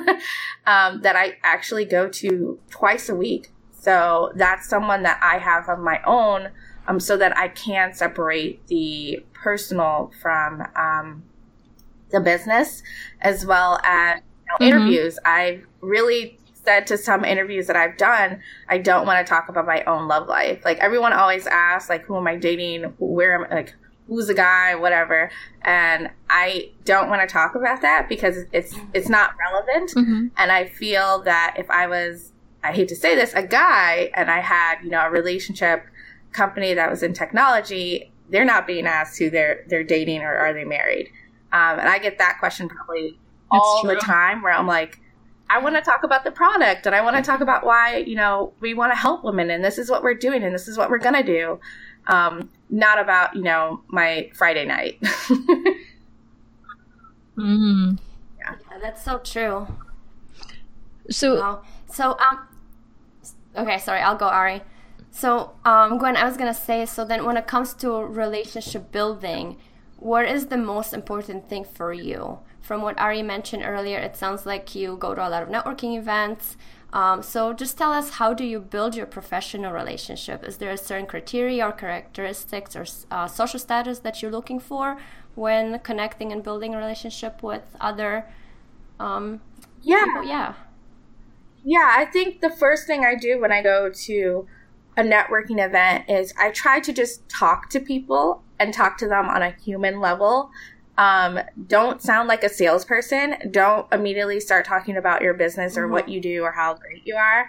um, 0.66 1.00
that 1.02 1.16
I 1.16 1.38
actually 1.42 1.84
go 1.84 2.08
to 2.08 2.58
twice 2.70 3.08
a 3.08 3.14
week. 3.14 3.52
So 3.80 4.32
that's 4.34 4.68
someone 4.68 5.02
that 5.04 5.20
I 5.22 5.38
have 5.38 5.68
of 5.68 5.78
my 5.78 6.00
own, 6.04 6.50
um, 6.86 7.00
so 7.00 7.16
that 7.16 7.36
I 7.36 7.48
can 7.48 7.94
separate 7.94 8.66
the 8.66 9.24
personal 9.32 10.10
from, 10.20 10.66
um, 10.74 11.22
the 12.10 12.20
business 12.20 12.82
as 13.20 13.44
well 13.46 13.78
as 13.84 14.16
you 14.16 14.22
know, 14.22 14.54
mm-hmm. 14.54 14.64
interviews. 14.64 15.18
I've 15.24 15.66
really 15.80 16.38
said 16.52 16.86
to 16.88 16.98
some 16.98 17.24
interviews 17.24 17.66
that 17.66 17.76
I've 17.76 17.96
done, 17.96 18.40
I 18.68 18.78
don't 18.78 19.06
want 19.06 19.24
to 19.24 19.30
talk 19.30 19.48
about 19.48 19.66
my 19.66 19.84
own 19.84 20.08
love 20.08 20.28
life. 20.28 20.64
Like 20.64 20.78
everyone 20.78 21.12
always 21.12 21.46
asks, 21.46 21.88
like, 21.88 22.04
who 22.04 22.16
am 22.16 22.26
I 22.26 22.36
dating? 22.36 22.84
Where 22.98 23.34
am 23.34 23.46
I? 23.50 23.54
Like, 23.54 23.74
who's 24.06 24.26
the 24.26 24.34
guy, 24.34 24.74
whatever. 24.74 25.30
And 25.62 26.10
I 26.30 26.70
don't 26.84 27.08
want 27.10 27.20
to 27.20 27.32
talk 27.32 27.54
about 27.54 27.82
that 27.82 28.08
because 28.08 28.38
it's 28.52 28.74
it's 28.94 29.08
not 29.08 29.34
relevant. 29.38 29.90
Mm-hmm. 29.90 30.26
And 30.36 30.50
I 30.50 30.64
feel 30.66 31.22
that 31.22 31.56
if 31.58 31.70
I 31.70 31.86
was, 31.86 32.32
I 32.62 32.72
hate 32.72 32.88
to 32.88 32.96
say 32.96 33.14
this, 33.14 33.32
a 33.34 33.42
guy, 33.42 34.10
and 34.14 34.30
I 34.30 34.40
had 34.40 34.82
you 34.82 34.90
know 34.90 35.00
a 35.00 35.10
relationship 35.10 35.86
company 36.32 36.74
that 36.74 36.90
was 36.90 37.02
in 37.02 37.12
technology, 37.12 38.12
they're 38.28 38.44
not 38.44 38.66
being 38.66 38.86
asked 38.86 39.18
who 39.18 39.30
they're 39.30 39.64
they're 39.68 39.84
dating 39.84 40.22
or 40.22 40.34
are 40.36 40.52
they 40.52 40.64
married. 40.64 41.08
Um, 41.52 41.78
and 41.78 41.88
I 41.88 41.98
get 41.98 42.18
that 42.18 42.38
question 42.38 42.68
probably 42.68 43.18
all 43.50 43.82
the 43.84 43.96
time 43.96 44.42
where 44.42 44.52
I'm 44.52 44.66
like. 44.66 45.00
I 45.50 45.56
want 45.60 45.76
to 45.76 45.80
talk 45.80 46.02
about 46.04 46.24
the 46.24 46.30
product 46.30 46.84
and 46.84 46.94
I 46.94 47.00
want 47.00 47.16
to 47.16 47.22
talk 47.22 47.40
about 47.40 47.64
why, 47.64 47.96
you 47.96 48.16
know, 48.16 48.52
we 48.60 48.74
want 48.74 48.92
to 48.92 48.98
help 48.98 49.24
women 49.24 49.48
and 49.48 49.64
this 49.64 49.78
is 49.78 49.88
what 49.88 50.02
we're 50.02 50.12
doing 50.12 50.42
and 50.42 50.54
this 50.54 50.68
is 50.68 50.76
what 50.76 50.90
we're 50.90 50.98
going 50.98 51.14
to 51.14 51.22
do 51.22 51.58
um, 52.08 52.48
not 52.70 52.98
about 52.98 53.36
you 53.36 53.42
know 53.42 53.82
my 53.88 54.30
Friday 54.34 54.64
night. 54.64 55.00
mm. 57.36 57.98
yeah. 58.38 58.54
yeah. 58.70 58.78
that's 58.80 59.04
so 59.04 59.18
true. 59.18 59.66
So, 61.10 61.62
so 61.86 62.16
um, 62.18 62.48
okay, 63.56 63.78
sorry, 63.78 64.00
I'll 64.00 64.16
go, 64.16 64.26
Ari. 64.26 64.62
So, 65.10 65.52
um, 65.64 65.98
Gwen, 65.98 66.16
I 66.16 66.24
was 66.24 66.36
gonna 66.36 66.54
say, 66.54 66.84
so 66.86 67.04
then 67.04 67.24
when 67.24 67.36
it 67.36 67.46
comes 67.46 67.74
to 67.74 67.90
relationship 67.90 68.92
building, 68.92 69.56
what 69.96 70.26
is 70.26 70.46
the 70.46 70.56
most 70.58 70.92
important 70.92 71.48
thing 71.48 71.64
for 71.64 71.92
you? 71.92 72.38
From 72.60 72.82
what 72.82 72.98
Ari 72.98 73.22
mentioned 73.22 73.62
earlier, 73.64 73.98
it 73.98 74.16
sounds 74.16 74.44
like 74.44 74.74
you 74.74 74.96
go 74.96 75.14
to 75.14 75.26
a 75.26 75.30
lot 75.30 75.42
of 75.42 75.48
networking 75.48 75.96
events. 75.98 76.56
Um, 76.92 77.22
so 77.22 77.52
just 77.52 77.76
tell 77.76 77.92
us 77.92 78.10
how 78.10 78.32
do 78.32 78.44
you 78.44 78.60
build 78.60 78.94
your 78.94 79.06
professional 79.06 79.72
relationship? 79.72 80.44
Is 80.44 80.58
there 80.58 80.70
a 80.70 80.76
certain 80.76 81.06
criteria 81.06 81.66
or 81.66 81.72
characteristics 81.72 82.76
or 82.76 82.86
uh, 83.10 83.26
social 83.26 83.58
status 83.58 83.98
that 84.00 84.22
you're 84.22 84.30
looking 84.30 84.60
for 84.60 84.98
when 85.34 85.78
connecting 85.80 86.32
and 86.32 86.42
building 86.42 86.74
a 86.74 86.78
relationship 86.78 87.42
with 87.42 87.76
other? 87.80 88.26
Um, 89.00 89.40
yeah, 89.82 90.04
people? 90.04 90.24
yeah, 90.24 90.54
yeah. 91.64 91.94
I 91.96 92.04
think 92.06 92.40
the 92.40 92.50
first 92.50 92.86
thing 92.86 93.04
I 93.04 93.14
do 93.14 93.40
when 93.40 93.52
I 93.52 93.62
go 93.62 93.90
to 93.90 94.46
a 94.96 95.02
networking 95.02 95.64
event 95.64 96.08
is 96.08 96.32
I 96.38 96.50
try 96.50 96.80
to 96.80 96.92
just 96.92 97.28
talk 97.28 97.70
to 97.70 97.80
people 97.80 98.42
and 98.58 98.74
talk 98.74 98.98
to 98.98 99.08
them 99.08 99.28
on 99.28 99.42
a 99.42 99.50
human 99.50 100.00
level 100.00 100.50
um, 100.98 101.38
don't 101.68 102.02
sound 102.02 102.28
like 102.28 102.42
a 102.42 102.48
salesperson. 102.48 103.36
Don't 103.52 103.90
immediately 103.92 104.40
start 104.40 104.66
talking 104.66 104.96
about 104.96 105.22
your 105.22 105.32
business 105.32 105.78
or 105.78 105.84
mm-hmm. 105.84 105.92
what 105.92 106.08
you 106.08 106.20
do 106.20 106.42
or 106.42 106.50
how 106.50 106.74
great 106.74 107.06
you 107.06 107.14
are. 107.14 107.48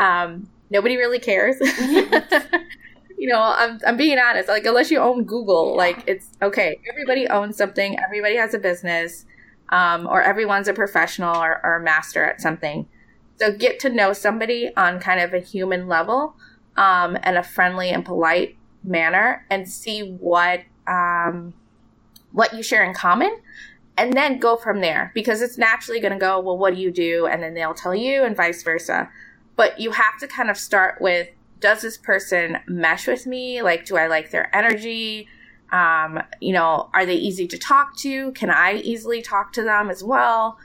Um, 0.00 0.50
nobody 0.68 0.96
really 0.96 1.20
cares. 1.20 1.56
you 1.60 3.28
know, 3.28 3.40
I'm, 3.40 3.78
I'm 3.86 3.96
being 3.96 4.18
honest. 4.18 4.48
Like, 4.48 4.66
unless 4.66 4.90
you 4.90 4.98
own 4.98 5.22
Google, 5.24 5.70
yeah. 5.70 5.76
like, 5.76 6.04
it's 6.08 6.28
okay. 6.42 6.80
Everybody 6.90 7.28
owns 7.28 7.56
something, 7.56 7.96
everybody 8.00 8.34
has 8.34 8.52
a 8.52 8.58
business, 8.58 9.24
um, 9.68 10.08
or 10.08 10.20
everyone's 10.20 10.66
a 10.66 10.74
professional 10.74 11.36
or, 11.36 11.60
or 11.64 11.76
a 11.76 11.82
master 11.82 12.24
at 12.24 12.40
something. 12.40 12.88
So 13.38 13.52
get 13.52 13.78
to 13.80 13.88
know 13.88 14.12
somebody 14.12 14.70
on 14.76 15.00
kind 15.00 15.20
of 15.20 15.32
a 15.32 15.38
human 15.38 15.88
level 15.88 16.34
um, 16.76 17.16
and 17.22 17.36
a 17.36 17.42
friendly 17.42 17.90
and 17.90 18.04
polite 18.04 18.56
manner 18.84 19.44
and 19.50 19.68
see 19.68 20.00
what 20.00 20.62
um, 20.86 21.54
what 22.32 22.54
you 22.54 22.62
share 22.62 22.84
in 22.84 22.94
common 22.94 23.36
and 23.98 24.12
then 24.12 24.38
go 24.38 24.56
from 24.56 24.80
there 24.80 25.10
because 25.12 25.42
it's 25.42 25.58
naturally 25.58 26.00
going 26.00 26.12
to 26.12 26.18
go, 26.18 26.38
well, 26.38 26.56
what 26.56 26.74
do 26.74 26.80
you 26.80 26.92
do? 26.92 27.26
And 27.26 27.42
then 27.42 27.54
they'll 27.54 27.74
tell 27.74 27.94
you 27.94 28.22
and 28.22 28.36
vice 28.36 28.62
versa. 28.62 29.10
But 29.56 29.80
you 29.80 29.90
have 29.90 30.18
to 30.20 30.28
kind 30.28 30.50
of 30.50 30.56
start 30.56 31.00
with, 31.00 31.28
does 31.58 31.82
this 31.82 31.98
person 31.98 32.58
mesh 32.68 33.08
with 33.08 33.26
me? 33.26 33.60
Like, 33.60 33.86
do 33.86 33.96
I 33.96 34.06
like 34.06 34.30
their 34.30 34.54
energy? 34.54 35.26
Um, 35.72 36.22
you 36.40 36.52
know, 36.52 36.88
are 36.94 37.04
they 37.04 37.16
easy 37.16 37.48
to 37.48 37.58
talk 37.58 37.96
to? 37.98 38.30
Can 38.32 38.50
I 38.50 38.74
easily 38.74 39.20
talk 39.20 39.52
to 39.54 39.62
them 39.64 39.90
as 39.90 40.04
well? 40.04 40.58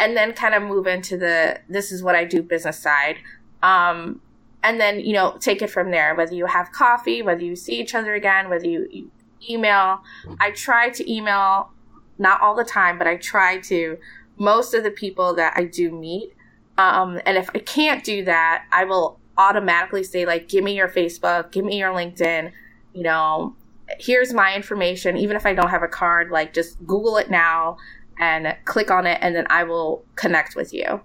And 0.00 0.16
then 0.16 0.32
kind 0.32 0.54
of 0.54 0.62
move 0.62 0.86
into 0.86 1.16
the, 1.16 1.60
this 1.68 1.92
is 1.92 2.02
what 2.02 2.14
I 2.16 2.24
do 2.24 2.42
business 2.42 2.78
side. 2.78 3.16
Um, 3.62 4.20
and 4.62 4.80
then, 4.80 4.98
you 5.00 5.12
know, 5.12 5.36
take 5.38 5.60
it 5.62 5.68
from 5.68 5.90
there, 5.90 6.14
whether 6.14 6.34
you 6.34 6.46
have 6.46 6.72
coffee, 6.72 7.22
whether 7.22 7.42
you 7.42 7.54
see 7.54 7.78
each 7.78 7.94
other 7.94 8.14
again, 8.14 8.48
whether 8.48 8.66
you, 8.66 8.88
you 8.90 9.10
email. 9.48 10.00
I 10.40 10.52
try 10.52 10.88
to 10.88 11.12
email 11.12 11.70
not 12.18 12.40
all 12.40 12.54
the 12.54 12.64
time, 12.64 12.98
but 12.98 13.06
I 13.06 13.16
try 13.16 13.60
to 13.60 13.98
most 14.38 14.72
of 14.74 14.82
the 14.84 14.90
people 14.90 15.34
that 15.34 15.52
I 15.56 15.64
do 15.64 15.90
meet. 15.90 16.32
Um, 16.78 17.20
and 17.26 17.36
if 17.36 17.50
I 17.54 17.58
can't 17.58 18.02
do 18.02 18.24
that, 18.24 18.64
I 18.72 18.84
will 18.84 19.20
automatically 19.36 20.02
say 20.02 20.24
like, 20.24 20.48
give 20.48 20.64
me 20.64 20.74
your 20.76 20.88
Facebook, 20.88 21.52
give 21.52 21.64
me 21.64 21.78
your 21.78 21.92
LinkedIn, 21.92 22.52
you 22.94 23.02
know, 23.02 23.54
here's 23.98 24.32
my 24.32 24.54
information. 24.54 25.16
Even 25.16 25.36
if 25.36 25.46
I 25.46 25.54
don't 25.54 25.70
have 25.70 25.82
a 25.82 25.88
card, 25.88 26.30
like 26.30 26.54
just 26.54 26.78
Google 26.86 27.16
it 27.16 27.30
now 27.30 27.76
and 28.20 28.54
click 28.66 28.90
on 28.90 29.06
it 29.06 29.18
and 29.22 29.34
then 29.34 29.46
I 29.50 29.64
will 29.64 30.04
connect 30.14 30.54
with 30.54 30.72
you. 30.72 31.00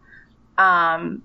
Um, 0.58 1.24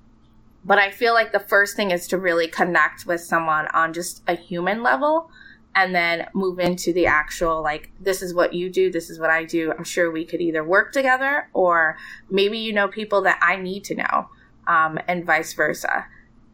but 0.64 0.78
I 0.78 0.90
feel 0.90 1.14
like 1.14 1.32
the 1.32 1.40
first 1.40 1.76
thing 1.76 1.90
is 1.90 2.06
to 2.08 2.18
really 2.18 2.46
connect 2.46 3.06
with 3.06 3.20
someone 3.20 3.66
on 3.74 3.92
just 3.92 4.22
a 4.28 4.34
human 4.34 4.82
level 4.82 5.30
and 5.74 5.94
then 5.94 6.28
move 6.34 6.58
into 6.58 6.92
the 6.92 7.06
actual 7.06 7.62
like 7.62 7.90
this 8.00 8.22
is 8.22 8.34
what 8.34 8.52
you 8.52 8.68
do 8.68 8.90
this 8.90 9.08
is 9.08 9.20
what 9.20 9.30
i 9.30 9.44
do. 9.44 9.72
I'm 9.76 9.84
sure 9.84 10.10
we 10.10 10.24
could 10.24 10.40
either 10.40 10.64
work 10.64 10.92
together 10.92 11.48
or 11.52 11.96
maybe 12.28 12.58
you 12.58 12.72
know 12.72 12.88
people 12.88 13.22
that 13.22 13.38
i 13.40 13.56
need 13.56 13.84
to 13.84 13.94
know 13.94 14.28
um, 14.66 14.98
and 15.08 15.24
vice 15.24 15.52
versa. 15.54 16.06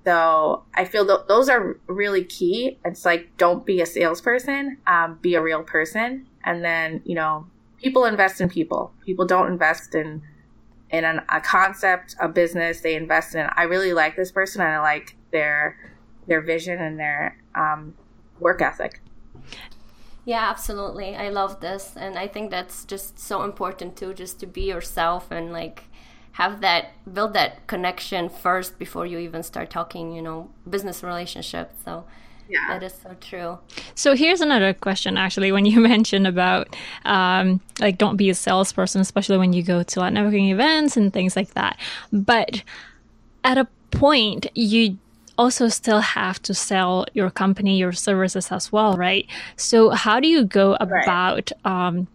So 0.05 0.65
i 0.75 0.85
feel 0.85 1.07
th- 1.07 1.29
those 1.29 1.49
are 1.49 1.79
really 1.87 2.25
key. 2.25 2.79
It's 2.85 3.05
like 3.05 3.37
don't 3.39 3.67
be 3.67 3.81
a 3.81 3.87
salesperson 3.87 4.79
um, 4.87 5.19
be 5.21 5.35
a 5.35 5.43
real 5.43 5.63
person. 5.63 6.27
And 6.45 6.65
then 6.65 7.03
you 7.05 7.15
know 7.15 7.47
people 7.87 8.05
invest 8.05 8.41
in 8.41 8.49
people 8.49 8.93
people 9.05 9.25
don't 9.25 9.49
invest 9.53 9.95
in 9.95 10.21
in 10.91 11.05
an, 11.05 11.21
a 11.29 11.41
concept 11.41 12.17
a 12.21 12.29
business 12.29 12.81
they 12.81 12.97
invest 12.97 13.37
in 13.37 13.47
i 13.57 13.63
really 13.63 13.93
like 13.93 14.17
this 14.17 14.33
person 14.33 14.61
and 14.61 14.73
i 14.73 14.81
like 14.81 15.17
their 15.31 15.79
their 16.27 16.41
vision 16.41 16.81
and 16.81 16.99
their 16.99 17.37
um, 17.55 17.95
work 18.41 18.61
ethic 18.61 19.01
yeah, 20.27 20.51
absolutely. 20.51 21.15
I 21.15 21.29
love 21.29 21.61
this. 21.61 21.95
And 21.97 22.19
I 22.19 22.27
think 22.27 22.51
that's 22.51 22.85
just 22.85 23.17
so 23.17 23.45
important 23.45 23.97
too, 23.97 24.13
just 24.13 24.41
to 24.41 24.47
be 24.47 24.63
yourself 24.63 25.31
and 25.31 25.53
like 25.53 25.85
have 26.33 26.61
that, 26.63 26.87
build 27.11 27.33
that 27.35 27.69
connection 27.69 28.29
first 28.29 28.77
before 28.77 29.07
you 29.07 29.19
even 29.19 29.45
start 29.45 29.71
talking, 29.71 30.11
you 30.11 30.21
know, 30.21 30.51
business 30.69 31.05
relationship. 31.05 31.71
So 31.85 32.07
yeah. 32.49 32.67
that 32.71 32.83
is 32.83 32.93
so 32.93 33.15
true. 33.21 33.61
So 33.97 34.15
here's 34.15 34.41
another 34.41 34.73
question 34.75 35.17
actually, 35.17 35.51
when 35.51 35.67
you 35.67 35.81
mentioned 35.95 36.27
about 36.27 36.77
um, 37.05 37.61
like 37.81 37.99
don't 37.99 38.17
be 38.17 38.31
a 38.31 38.35
salesperson, 38.35 39.01
especially 39.01 39.39
when 39.39 39.53
you 39.53 39.65
go 39.65 39.83
to 39.83 40.01
like 40.01 40.13
networking 40.13 40.51
events 40.51 40.97
and 40.97 41.13
things 41.13 41.35
like 41.35 41.55
that. 41.55 41.77
But 42.13 42.63
at 43.43 43.59
a 43.59 43.67
point, 43.91 44.47
you 44.55 44.99
also 45.39 45.69
still 45.69 46.01
have 46.01 46.41
to 46.43 46.55
sell 46.55 47.07
your 47.15 47.31
company, 47.31 47.79
your 47.79 47.93
services 47.93 48.53
as 48.53 48.71
well, 48.71 48.97
right? 48.97 49.27
So 49.57 49.91
how 49.91 50.21
do 50.21 50.29
you 50.29 50.45
go 50.45 50.77
about 50.81 51.53
right. 51.65 51.89
um, 51.89 52.07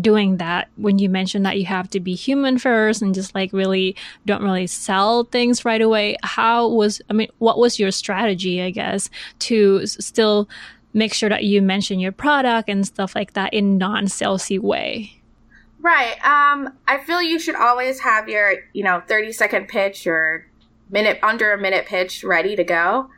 doing 0.00 0.38
that 0.38 0.68
when 0.76 0.98
you 0.98 1.08
mentioned 1.08 1.44
that 1.44 1.58
you 1.58 1.66
have 1.66 1.88
to 1.90 2.00
be 2.00 2.14
human 2.14 2.58
first 2.58 3.02
and 3.02 3.14
just 3.14 3.34
like 3.34 3.52
really 3.52 3.94
don't 4.24 4.42
really 4.42 4.66
sell 4.66 5.24
things 5.24 5.64
right 5.64 5.82
away? 5.82 6.16
How 6.22 6.68
was, 6.68 7.00
I 7.10 7.12
mean, 7.12 7.28
what 7.38 7.58
was 7.58 7.78
your 7.78 7.90
strategy, 7.90 8.62
I 8.62 8.70
guess, 8.70 9.10
to 9.40 9.86
still 9.86 10.48
make 10.92 11.14
sure 11.14 11.28
that 11.28 11.44
you 11.44 11.62
mention 11.62 12.00
your 12.00 12.12
product 12.12 12.68
and 12.68 12.86
stuff 12.86 13.14
like 13.14 13.32
that 13.34 13.52
in 13.54 13.78
non-salesy 13.78 14.58
way? 14.58 15.22
Right. 15.80 16.14
Um, 16.24 16.72
I 16.86 16.98
feel 16.98 17.20
you 17.20 17.38
should 17.38 17.56
always 17.56 18.00
have 18.00 18.28
your, 18.28 18.54
you 18.72 18.84
know, 18.84 19.02
30 19.08 19.32
second 19.32 19.68
pitch 19.68 20.06
or 20.06 20.46
minute 20.92 21.18
under 21.22 21.52
a 21.52 21.58
minute 21.58 21.86
pitch 21.86 22.22
ready 22.22 22.54
to 22.54 22.62
go 22.62 23.08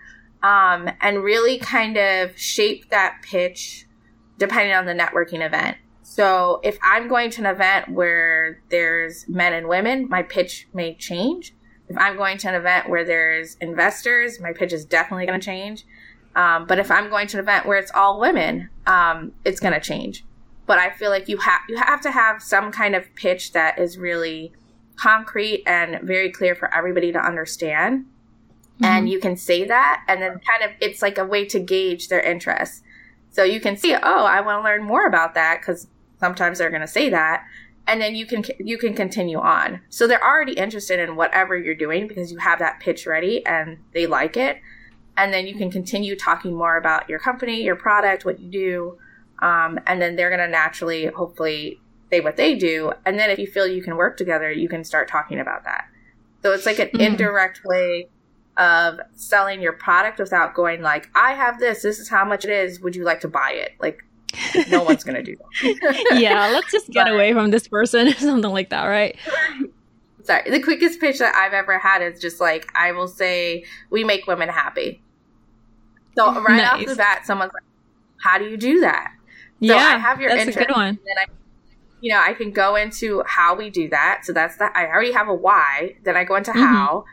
um, 0.43 0.89
and 1.01 1.23
really 1.23 1.59
kind 1.59 1.97
of 1.97 2.39
shape 2.39 2.89
that 2.91 3.19
pitch 3.23 3.87
depending 4.39 4.75
on 4.75 4.87
the 4.87 4.95
networking 4.95 5.45
event 5.45 5.77
so 6.03 6.61
if 6.63 6.79
i'm 6.83 7.09
going 7.09 7.31
to 7.31 7.41
an 7.41 7.47
event 7.47 7.89
where 7.89 8.61
there's 8.71 9.29
men 9.29 9.53
and 9.53 9.69
women 9.69 10.09
my 10.09 10.23
pitch 10.23 10.69
may 10.73 10.95
change 10.95 11.55
if 11.89 11.97
i'm 11.99 12.17
going 12.17 12.39
to 12.39 12.49
an 12.49 12.55
event 12.55 12.89
where 12.89 13.05
there's 13.05 13.57
investors 13.57 14.41
my 14.41 14.53
pitch 14.53 14.73
is 14.73 14.85
definitely 14.85 15.27
going 15.27 15.39
to 15.39 15.45
change 15.45 15.85
um, 16.37 16.67
but 16.67 16.79
if 16.79 16.91
i'm 16.91 17.09
going 17.09 17.27
to 17.27 17.37
an 17.37 17.43
event 17.43 17.67
where 17.67 17.79
it's 17.79 17.91
all 17.95 18.21
women 18.21 18.69
um, 18.87 19.33
it's 19.45 19.61
going 19.61 19.75
to 19.75 19.81
change 19.81 20.25
but 20.67 20.79
i 20.79 20.91
feel 20.91 21.11
like 21.11 21.29
you 21.29 21.39
have 21.39 21.61
you 21.69 21.77
have 21.77 22.01
to 22.01 22.11
have 22.11 22.43
some 22.43 22.71
kind 22.73 22.95
of 22.95 23.15
pitch 23.15 23.53
that 23.53 23.79
is 23.79 23.99
really 23.99 24.53
concrete 24.97 25.63
and 25.67 26.01
very 26.03 26.31
clear 26.31 26.55
for 26.55 26.73
everybody 26.75 27.13
to 27.13 27.19
understand. 27.19 28.05
Mm-hmm. 28.05 28.85
And 28.85 29.09
you 29.09 29.21
can 29.21 29.37
say 29.37 29.65
that, 29.65 30.05
and 30.09 30.21
then 30.21 30.41
kind 30.41 30.65
of 30.65 30.71
it's 30.81 31.03
like 31.03 31.19
a 31.19 31.25
way 31.25 31.45
to 31.47 31.61
gauge 31.61 32.09
their 32.09 32.21
interest. 32.21 32.83
So 33.31 33.43
you 33.43 33.61
can 33.61 33.77
see, 33.77 33.95
oh, 33.95 34.25
I 34.25 34.41
want 34.41 34.61
to 34.61 34.65
learn 34.65 34.85
more 34.85 35.07
about 35.07 35.35
that 35.35 35.61
because 35.61 35.89
sometimes 36.21 36.59
they're 36.59 36.71
going 36.71 36.81
to 36.81 36.89
say 36.89 37.09
that, 37.11 37.45
and 37.87 38.01
then 38.01 38.15
you 38.15 38.27
can 38.27 38.45
you 38.59 38.79
can 38.79 38.95
continue 38.95 39.39
on. 39.39 39.81
So 39.89 40.07
they're 40.07 40.25
already 40.25 40.55
interested 40.55 40.99
in 40.99 41.17
whatever 41.17 41.57
you're 41.57 41.75
doing 41.75 42.09
because 42.09 42.33
you 42.33 42.39
have 42.39 42.59
that 42.59 42.81
pitch 42.81 43.07
ready 43.07 43.45
and 43.47 43.79
they 43.93 44.07
like 44.07 44.37
it, 44.37 44.61
and 45.17 45.33
then 45.33 45.47
you 45.47 45.55
can 45.55 45.71
continue 45.71 46.17
talking 46.17 46.55
more 46.55 46.77
about 46.77 47.09
your 47.09 47.19
company, 47.19 47.63
your 47.63 47.77
product, 47.77 48.25
what 48.25 48.41
you 48.41 48.51
do, 48.51 48.99
um, 49.47 49.79
and 49.87 50.01
then 50.01 50.17
they're 50.17 50.31
going 50.31 50.41
to 50.41 50.49
naturally, 50.49 51.07
hopefully, 51.07 51.81
say 52.11 52.21
what 52.21 52.37
they 52.37 52.55
do. 52.55 52.93
And 53.05 53.19
then 53.19 53.31
if 53.31 53.39
you 53.39 53.47
feel 53.47 53.67
you 53.67 53.83
can 53.83 53.97
work 53.97 54.17
together, 54.17 54.51
you 54.51 54.69
can 54.69 54.85
start 54.85 55.09
talking 55.09 55.41
about 55.41 55.65
that. 55.65 55.87
So 56.43 56.53
it's 56.53 56.67
like 56.67 56.79
an 56.79 56.89
mm-hmm. 56.89 57.01
indirect 57.01 57.63
way 57.65 58.09
of 58.57 59.01
selling 59.15 59.61
your 59.61 59.73
product 59.73 60.19
without 60.19 60.55
going 60.55 60.83
like, 60.83 61.09
I 61.15 61.33
have 61.33 61.59
this, 61.59 61.83
this 61.83 61.99
is 61.99 62.09
how 62.09 62.25
much 62.25 62.45
it 62.45 62.51
is. 62.51 62.81
Would 62.81 62.95
you 62.95 63.05
like 63.05 63.21
to 63.21 63.29
buy 63.29 63.53
it? 63.53 63.73
Like 63.81 64.05
no 64.69 64.83
one's 64.83 65.05
gonna 65.05 65.23
do 65.23 65.37
that. 65.37 66.07
yeah, 66.21 66.49
let's 66.49 66.71
just 66.71 66.89
get 66.89 67.05
but, 67.05 67.15
away 67.15 67.33
from 67.33 67.51
this 67.51 67.69
person 67.69 68.09
or 68.09 68.15
something 68.15 68.53
like 68.53 68.71
that, 68.71 68.85
right? 68.85 69.17
Sorry. 70.23 70.51
The 70.51 70.61
quickest 70.61 71.01
pitch 71.01 71.19
that 71.19 71.35
I've 71.35 71.53
ever 71.53 71.79
had 71.79 72.03
is 72.03 72.21
just 72.21 72.41
like 72.41 72.71
I 72.75 72.93
will 72.93 73.09
say, 73.09 73.65
We 73.91 74.05
make 74.05 74.27
women 74.27 74.49
happy. 74.49 75.03
So 76.17 76.41
right 76.41 76.57
nice. 76.57 76.73
off 76.73 76.87
the 76.87 76.97
bat, 76.97 77.27
someone's 77.27 77.53
like, 77.53 77.63
How 78.23 78.39
do 78.39 78.45
you 78.45 78.57
do 78.57 78.81
that? 78.81 79.13
So 79.61 79.75
yeah, 79.75 79.77
I 79.77 79.99
have 79.99 80.21
your 80.21 80.31
that's 80.31 80.41
interest, 80.41 80.59
a 80.59 80.65
good 80.67 80.77
one. 80.77 80.89
And 80.89 81.19
I 81.19 81.27
you 82.05 82.11
know, 82.13 82.21
I 82.21 82.35
can 82.35 82.51
go 82.51 82.77
into 82.77 83.23
how 83.27 83.55
we 83.55 83.71
do 83.71 83.89
that. 83.89 84.25
So 84.25 84.35
that's 84.35 84.59
that. 84.59 84.73
I 84.77 84.85
already 84.87 85.13
have 85.13 85.27
a 85.27 85.35
why. 85.35 85.97
Then 86.03 86.19
I 86.19 86.25
go 86.25 86.37
into 86.37 86.51
mm-hmm. 86.51 86.61
how. 86.61 87.07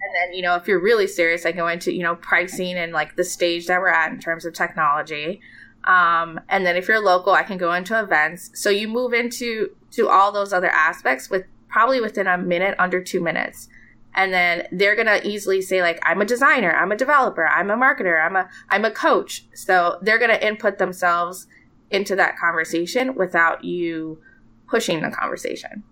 And 0.00 0.14
then, 0.14 0.34
you 0.36 0.42
know, 0.42 0.54
if 0.54 0.68
you're 0.68 0.80
really 0.80 1.08
serious, 1.08 1.44
I 1.44 1.50
go 1.50 1.66
into, 1.66 1.92
you 1.92 2.04
know, 2.04 2.14
pricing 2.14 2.76
and 2.76 2.92
like 2.92 3.16
the 3.16 3.24
stage 3.24 3.66
that 3.66 3.80
we're 3.80 3.88
at 3.88 4.12
in 4.12 4.20
terms 4.20 4.44
of 4.44 4.54
technology. 4.54 5.40
Um, 5.88 6.38
and 6.48 6.64
then 6.64 6.76
if 6.76 6.86
you're 6.86 7.00
local, 7.00 7.32
I 7.32 7.42
can 7.42 7.58
go 7.58 7.72
into 7.72 7.98
events. 7.98 8.52
So 8.54 8.70
you 8.70 8.86
move 8.86 9.12
into 9.12 9.74
to 9.92 10.08
all 10.08 10.30
those 10.30 10.52
other 10.52 10.70
aspects 10.70 11.28
with 11.28 11.44
probably 11.68 12.00
within 12.00 12.28
a 12.28 12.38
minute, 12.38 12.76
under 12.78 13.02
two 13.02 13.20
minutes. 13.20 13.68
And 14.16 14.32
then 14.32 14.66
they're 14.72 14.96
gonna 14.96 15.20
easily 15.22 15.62
say 15.62 15.82
like, 15.82 16.00
I'm 16.02 16.20
a 16.20 16.24
designer, 16.24 16.72
I'm 16.72 16.90
a 16.90 16.96
developer, 16.96 17.46
I'm 17.46 17.70
a 17.70 17.76
marketer, 17.76 18.24
I'm 18.24 18.34
a 18.34 18.48
I'm 18.68 18.84
a 18.84 18.90
coach. 18.90 19.46
So 19.54 19.98
they're 20.02 20.18
gonna 20.18 20.34
input 20.34 20.78
themselves 20.78 21.46
into 21.90 22.16
that 22.16 22.36
conversation 22.36 23.14
without 23.14 23.62
you 23.62 24.18
pushing 24.66 25.02
the 25.02 25.10
conversation. 25.10 25.84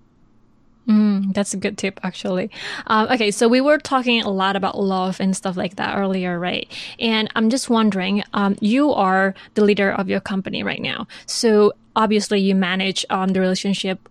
Mm, 0.88 1.32
that's 1.32 1.54
a 1.54 1.56
good 1.56 1.78
tip, 1.78 1.98
actually. 2.02 2.50
Um, 2.88 3.08
okay, 3.10 3.30
so 3.30 3.48
we 3.48 3.60
were 3.60 3.78
talking 3.78 4.22
a 4.22 4.30
lot 4.30 4.54
about 4.54 4.78
love 4.78 5.18
and 5.18 5.34
stuff 5.34 5.56
like 5.56 5.76
that 5.76 5.96
earlier, 5.96 6.38
right? 6.38 6.70
And 6.98 7.30
I'm 7.34 7.48
just 7.48 7.70
wondering, 7.70 8.22
um, 8.34 8.56
you 8.60 8.92
are 8.92 9.34
the 9.54 9.64
leader 9.64 9.90
of 9.90 10.08
your 10.08 10.20
company 10.20 10.62
right 10.62 10.82
now. 10.82 11.06
So 11.26 11.72
obviously, 11.96 12.40
you 12.40 12.54
manage 12.54 13.06
um, 13.08 13.30
the 13.30 13.40
relationship 13.40 14.08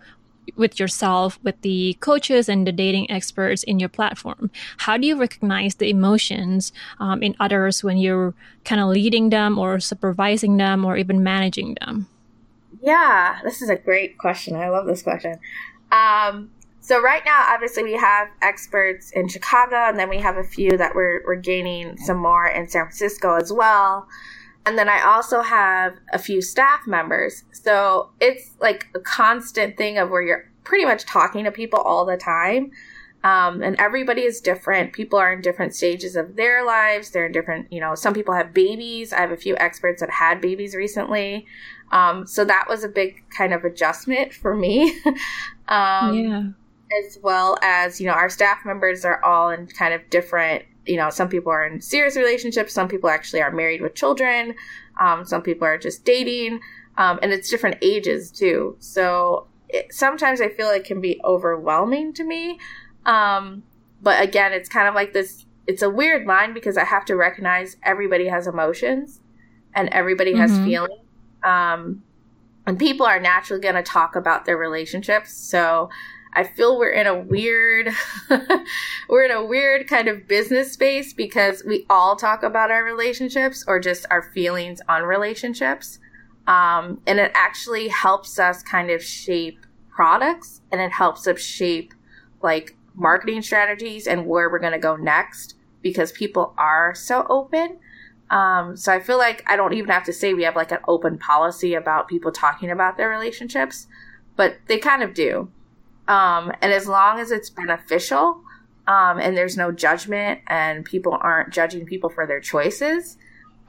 with 0.56 0.80
yourself, 0.80 1.40
with 1.44 1.60
the 1.62 1.98
coaches 2.00 2.50
and 2.50 2.68
the 2.68 2.72
dating 2.72 3.10
experts 3.10 3.64
in 3.64 3.80
your 3.80 3.90
platform. 3.90 4.52
How 4.78 4.98
do 4.98 5.08
you 5.08 5.20
recognize 5.20 5.76
the 5.76 5.90
emotions 5.90 6.72
um, 7.00 7.24
in 7.24 7.36
others 7.40 7.84
when 7.84 7.98
you're 7.98 8.34
kind 8.66 8.82
of 8.82 8.90
leading 8.90 9.30
them 9.30 9.58
or 9.58 9.80
supervising 9.80 10.58
them 10.58 10.86
or 10.86 10.98
even 10.98 11.24
managing 11.24 11.78
them? 11.80 12.08
Yeah, 12.82 13.40
this 13.44 13.62
is 13.62 13.70
a 13.70 13.76
great 13.76 14.18
question. 14.18 14.56
I 14.56 14.70
love 14.70 14.86
this 14.86 15.02
question. 15.02 15.40
Um, 15.92 16.50
so 16.82 17.02
right 17.02 17.22
now, 17.26 17.46
obviously, 17.48 17.84
we 17.84 17.94
have 17.94 18.28
experts 18.42 19.12
in 19.12 19.30
Chicago, 19.30 19.76
and 19.76 19.98
then 19.98 20.10
we 20.10 20.18
have 20.18 20.36
a 20.36 20.44
few 20.44 20.78
that 20.78 20.94
we're 20.94 21.24
we're 21.26 21.36
gaining 21.38 21.98
some 21.98 22.18
more 22.18 22.46
in 22.46 22.68
San 22.68 22.84
Francisco 22.84 23.36
as 23.36 23.54
well. 23.54 24.06
And 24.65 24.77
then 24.77 24.88
I 24.88 25.01
also 25.01 25.41
have 25.41 25.96
a 26.13 26.20
few 26.20 26.41
staff 26.41 26.82
members. 26.88 27.43
So 27.51 28.12
it's 28.20 28.55
like 28.62 28.88
a 28.96 29.00
constant 29.00 29.77
thing 29.77 29.98
of 29.98 30.10
where 30.10 30.22
you're 30.22 30.50
pretty 30.63 30.86
much 30.86 31.05
talking 31.05 31.43
to 31.43 31.51
people 31.51 31.79
all 31.79 32.05
the 32.05 32.17
time. 32.17 32.72
Um, 33.25 33.62
and 33.63 33.77
everybody 33.79 34.24
is 34.24 34.41
different. 34.41 34.91
People 34.91 35.17
are 35.17 35.32
in 35.32 35.41
different 35.41 35.74
stages 35.74 36.15
of 36.17 36.36
their 36.36 36.65
lives. 36.65 37.12
They're 37.12 37.25
in 37.25 37.32
different, 37.32 37.72
you 37.72 37.79
know, 37.79 37.96
some 37.96 38.13
people 38.13 38.34
have 38.34 38.53
babies. 38.53 39.13
I 39.13 39.22
have 39.22 39.32
a 39.32 39.38
few 39.38 39.55
experts 39.58 40.01
that 40.01 40.10
had 40.10 40.41
babies 40.41 40.75
recently. 40.75 41.46
Um, 41.91 42.27
so 42.27 42.43
that 42.43 42.65
was 42.67 42.84
a 42.84 42.89
big 42.89 43.24
kind 43.29 43.53
of 43.53 43.63
adjustment 43.63 44.34
for 44.34 44.55
me. 44.55 45.00
um, 45.70 46.13
yeah. 46.13 46.43
As 47.05 47.17
well 47.24 47.58
as, 47.62 48.00
you 48.00 48.08
know, 48.08 48.13
our 48.13 48.29
staff 48.29 48.65
members 48.65 49.05
are 49.05 49.24
all 49.24 49.50
in 49.50 49.67
kind 49.67 49.93
of 49.93 50.01
different 50.10 50.65
you 50.86 50.98
know, 50.98 51.10
some 51.10 51.30
people 51.30 51.52
are 51.52 51.66
in 51.66 51.82
serious 51.82 52.16
relationships, 52.16 52.74
some 52.74 52.88
people 52.88 53.10
actually 53.10 53.42
are 53.42 53.52
married 53.52 53.82
with 53.82 53.96
children, 53.96 54.56
um, 55.00 55.25
some 55.25 55.42
people 55.42 55.66
are 55.66 55.78
just 55.78 56.06
dating, 56.06 56.60
um, 56.98 57.20
and 57.22 57.32
it's 57.32 57.50
different 57.50 57.78
ages 57.82 58.32
too. 58.32 58.75
So 58.80 59.48
it, 59.70 59.94
sometimes 59.94 60.42
I 60.42 60.50
feel 60.50 60.70
it 60.70 60.84
can 60.84 61.02
be 61.02 61.20
overwhelming 61.24 62.13
to 62.13 62.24
me. 62.24 62.60
Um, 63.06 63.63
but 64.02 64.22
again, 64.22 64.54
it's 64.54 64.70
kind 64.70 64.88
of 64.88 64.96
like 64.96 65.13
this. 65.13 65.46
It's 65.66 65.82
a 65.82 65.90
weird 65.90 66.28
line 66.28 66.54
because 66.54 66.78
I 66.78 66.84
have 66.84 67.06
to 67.06 67.16
recognize 67.16 67.78
everybody 67.84 68.28
has 68.28 68.48
emotions 68.48 69.22
and 69.74 69.90
everybody 69.90 70.36
has 70.36 70.52
mm-hmm. 70.52 70.66
feelings. 70.66 71.02
Um, 71.44 72.04
and 72.66 72.80
people 72.80 73.06
are 73.06 73.20
naturally 73.20 73.62
going 73.62 73.75
to 73.75 73.84
talk 73.84 74.16
about 74.16 74.46
their 74.46 74.58
relationships. 74.58 75.34
So 75.34 75.90
I 76.36 76.44
feel 76.44 76.78
we're 76.78 76.90
in 76.90 77.08
a 77.08 77.20
weird, 77.20 77.90
we're 79.10 79.24
in 79.24 79.32
a 79.32 79.44
weird 79.44 79.88
kind 79.88 80.08
of 80.08 80.28
business 80.28 80.74
space 80.74 81.13
because 81.13 81.63
we 81.66 81.86
all 81.90 82.16
talk 82.16 82.44
about 82.44 82.72
our 82.72 82.84
relationships 82.84 83.63
or 83.68 83.80
just 83.80 84.06
our 84.10 84.22
feelings 84.22 84.82
on 84.90 85.04
relationships. 85.04 86.00
Um, 86.48 87.02
and 87.08 87.20
it 87.20 87.32
actually 87.36 87.88
helps 87.88 88.40
us 88.40 88.63
kind 88.63 88.90
of 88.90 89.04
shape 89.04 89.60
products 89.90 90.62
and 90.72 90.82
it 90.82 90.92
helps 90.92 91.28
us 91.28 91.40
shape 91.40 91.94
like 92.42 92.75
marketing 92.96 93.42
strategies 93.42 94.08
and 94.08 94.25
where 94.25 94.50
we're 94.50 94.60
going 94.60 94.74
to 94.74 94.80
go 94.80 94.96
next 94.96 95.56
because 95.82 96.12
people 96.12 96.54
are 96.58 96.94
so 96.96 97.25
open. 97.30 97.78
Um, 98.30 98.75
so 98.75 98.92
I 98.92 99.00
feel 99.00 99.18
like 99.18 99.44
I 99.48 99.56
don't 99.56 99.74
even 99.74 99.92
have 99.92 100.06
to 100.06 100.13
say 100.13 100.34
we 100.34 100.44
have 100.44 100.56
like 100.56 100.72
an 100.72 100.80
open 100.88 101.18
policy 101.18 101.75
about 101.75 102.08
people 102.08 102.32
talking 102.32 102.72
about 102.72 102.98
their 102.98 103.10
relationships, 103.10 103.88
but 104.36 104.58
they 104.68 104.80
kind 104.80 105.04
of 105.04 105.13
do. 105.13 105.50
Um, 106.07 106.51
and 106.62 106.74
as 106.74 106.88
long 106.88 107.19
as 107.19 107.31
it's 107.31 107.50
beneficial 107.50 108.41
um, 108.88 109.19
and 109.19 109.38
there's 109.38 109.55
no 109.55 109.72
judgment 109.72 110.41
and 110.48 110.83
people 110.83 111.17
aren't 111.19 111.53
judging 111.53 111.86
people 111.86 112.10
for 112.10 112.27
their 112.27 112.41
choices, 112.41 113.17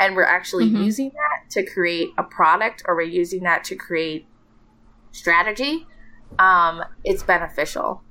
and 0.00 0.16
we're 0.16 0.24
actually 0.24 0.66
mm-hmm. 0.66 0.82
using 0.82 1.10
that 1.10 1.50
to 1.50 1.64
create 1.64 2.08
a 2.18 2.24
product 2.24 2.82
or 2.86 2.96
we're 2.96 3.02
using 3.02 3.44
that 3.44 3.62
to 3.64 3.76
create 3.76 4.26
strategy, 5.12 5.86
um, 6.38 6.82
it's 7.04 7.22
beneficial. 7.22 8.02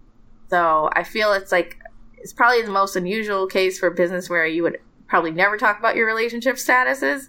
So 0.49 0.89
I 0.93 1.03
feel 1.03 1.33
it's 1.33 1.51
like 1.51 1.79
it's 2.17 2.31
probably 2.31 2.61
the 2.61 2.71
most 2.71 2.95
unusual 2.95 3.47
case 3.47 3.77
for 3.77 3.89
business 3.89 4.29
where 4.29 4.45
you 4.45 4.63
would 4.63 4.77
probably 5.07 5.31
never 5.31 5.57
talk 5.57 5.77
about 5.77 5.95
your 5.95 6.07
relationship 6.07 6.55
statuses 6.55 7.27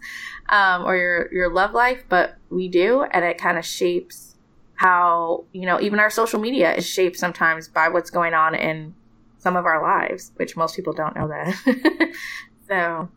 um, 0.49 0.85
or 0.85 0.97
your 0.97 1.33
your 1.33 1.53
love 1.53 1.73
life, 1.73 2.05
but 2.09 2.37
we 2.51 2.69
do, 2.69 3.03
and 3.03 3.25
it 3.25 3.39
kind 3.39 3.59
of 3.59 3.65
shapes 3.65 4.34
how, 4.77 5.45
you 5.53 5.67
know, 5.67 5.81
even 5.81 6.01
our 6.01 6.11
social 6.11 6.41
media 6.41 6.75
is 6.75 6.87
shaped 6.87 7.17
sometimes 7.17 7.69
by 7.69 7.89
what's 7.89 8.11
going 8.11 8.35
on 8.35 8.55
in 8.55 8.95
some 9.39 9.57
of 9.57 9.67
our 9.67 9.83
lives, 9.83 10.33
which 10.37 10.57
most 10.57 10.75
people 10.75 10.93
don't 10.93 11.15
know 11.15 11.29
that. 11.29 12.13
so. 12.69 13.09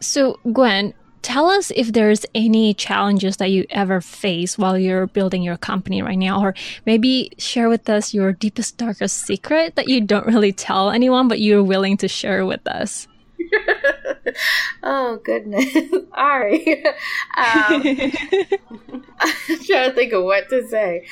So, 0.00 0.38
Gwen, 0.52 0.92
tell 1.22 1.48
us 1.48 1.72
if 1.74 1.92
there's 1.92 2.26
any 2.34 2.74
challenges 2.74 3.36
that 3.38 3.50
you 3.50 3.64
ever 3.70 4.00
face 4.00 4.58
while 4.58 4.78
you're 4.78 5.06
building 5.06 5.42
your 5.42 5.56
company 5.56 6.02
right 6.02 6.18
now, 6.18 6.42
or 6.42 6.54
maybe 6.84 7.30
share 7.38 7.68
with 7.68 7.88
us 7.88 8.12
your 8.12 8.32
deepest, 8.32 8.76
darkest 8.76 9.24
secret 9.24 9.76
that 9.76 9.88
you 9.88 10.00
don't 10.00 10.26
really 10.26 10.52
tell 10.52 10.90
anyone, 10.90 11.28
but 11.28 11.40
you're 11.40 11.64
willing 11.64 11.96
to 11.98 12.08
share 12.08 12.44
with 12.44 12.66
us. 12.66 13.08
oh 14.82 15.20
goodness. 15.24 15.74
Right. 16.18 16.84
Um, 17.36 17.82
I'm 19.20 19.64
trying 19.64 19.90
to 19.90 19.92
think 19.94 20.12
of 20.12 20.24
what 20.24 20.48
to 20.50 20.66
say. 20.68 21.06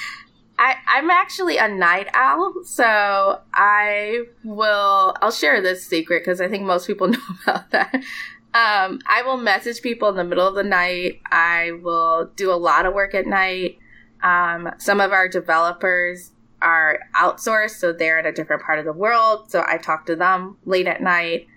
I, 0.59 0.77
I'm 0.89 1.11
actually 1.11 1.59
a 1.59 1.69
night 1.69 2.09
owl, 2.12 2.55
so 2.65 3.41
I 3.55 4.25
will. 4.45 5.15
I'll 5.21 5.31
share 5.31 5.61
this 5.61 5.87
secret 5.87 6.23
because 6.25 6.41
I 6.41 6.49
think 6.49 6.65
most 6.65 6.87
people 6.87 7.09
know 7.09 7.19
about 7.45 7.71
that. 7.71 7.95
Um, 7.95 9.01
I 9.07 9.23
will 9.25 9.37
message 9.37 9.83
people 9.83 10.09
in 10.09 10.17
the 10.17 10.25
middle 10.25 10.47
of 10.47 10.55
the 10.55 10.65
night. 10.65 11.21
I 11.31 11.73
will 11.83 12.31
do 12.37 12.51
a 12.51 12.57
lot 12.57 12.87
of 12.87 12.95
work 12.95 13.15
at 13.15 13.27
night. 13.27 13.79
Um, 14.23 14.71
some 14.79 15.01
of 15.01 15.12
our 15.12 15.29
developers 15.29 16.33
are 16.62 17.01
outsourced, 17.15 17.79
so 17.79 17.93
they're 17.93 18.19
in 18.19 18.27
a 18.27 18.33
different 18.33 18.62
part 18.62 18.79
of 18.79 18.85
the 18.85 18.93
world. 18.93 19.51
So 19.51 19.65
I 19.67 19.77
talk 19.79 20.07
to 20.07 20.17
them 20.17 20.57
late 20.65 20.87
at 20.87 21.03
night 21.03 21.49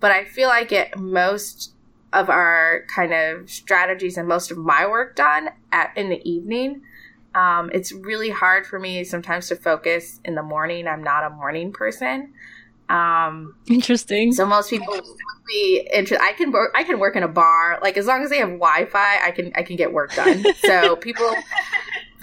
but 0.00 0.10
I 0.10 0.24
feel 0.24 0.48
I 0.48 0.64
get 0.64 0.98
most 0.98 1.74
of 2.12 2.30
our 2.30 2.84
kind 2.94 3.12
of 3.12 3.50
strategies 3.50 4.16
and 4.16 4.26
most 4.26 4.50
of 4.50 4.58
my 4.58 4.86
work 4.86 5.16
done 5.16 5.50
at 5.72 5.96
in 5.96 6.08
the 6.08 6.26
evening. 6.28 6.82
Um, 7.34 7.70
it's 7.72 7.92
really 7.92 8.30
hard 8.30 8.66
for 8.66 8.78
me 8.78 9.04
sometimes 9.04 9.48
to 9.48 9.56
focus 9.56 10.20
in 10.24 10.34
the 10.34 10.42
morning. 10.42 10.88
I'm 10.88 11.02
not 11.02 11.24
a 11.24 11.30
morning 11.30 11.72
person. 11.72 12.32
Um, 12.88 13.54
Interesting. 13.68 14.32
So 14.32 14.46
most 14.46 14.70
people 14.70 14.94
be 15.48 15.88
interested. 15.92 16.22
I 16.22 16.32
can 16.32 16.52
work. 16.52 16.72
I 16.74 16.84
can 16.84 16.98
work 16.98 17.16
in 17.16 17.22
a 17.22 17.28
bar. 17.28 17.78
Like 17.82 17.96
as 17.96 18.06
long 18.06 18.22
as 18.22 18.30
they 18.30 18.38
have 18.38 18.48
Wi-Fi, 18.48 19.18
I 19.24 19.30
can 19.30 19.52
I 19.54 19.62
can 19.62 19.76
get 19.76 19.92
work 19.92 20.14
done. 20.14 20.44
so 20.58 20.96
people. 20.96 21.34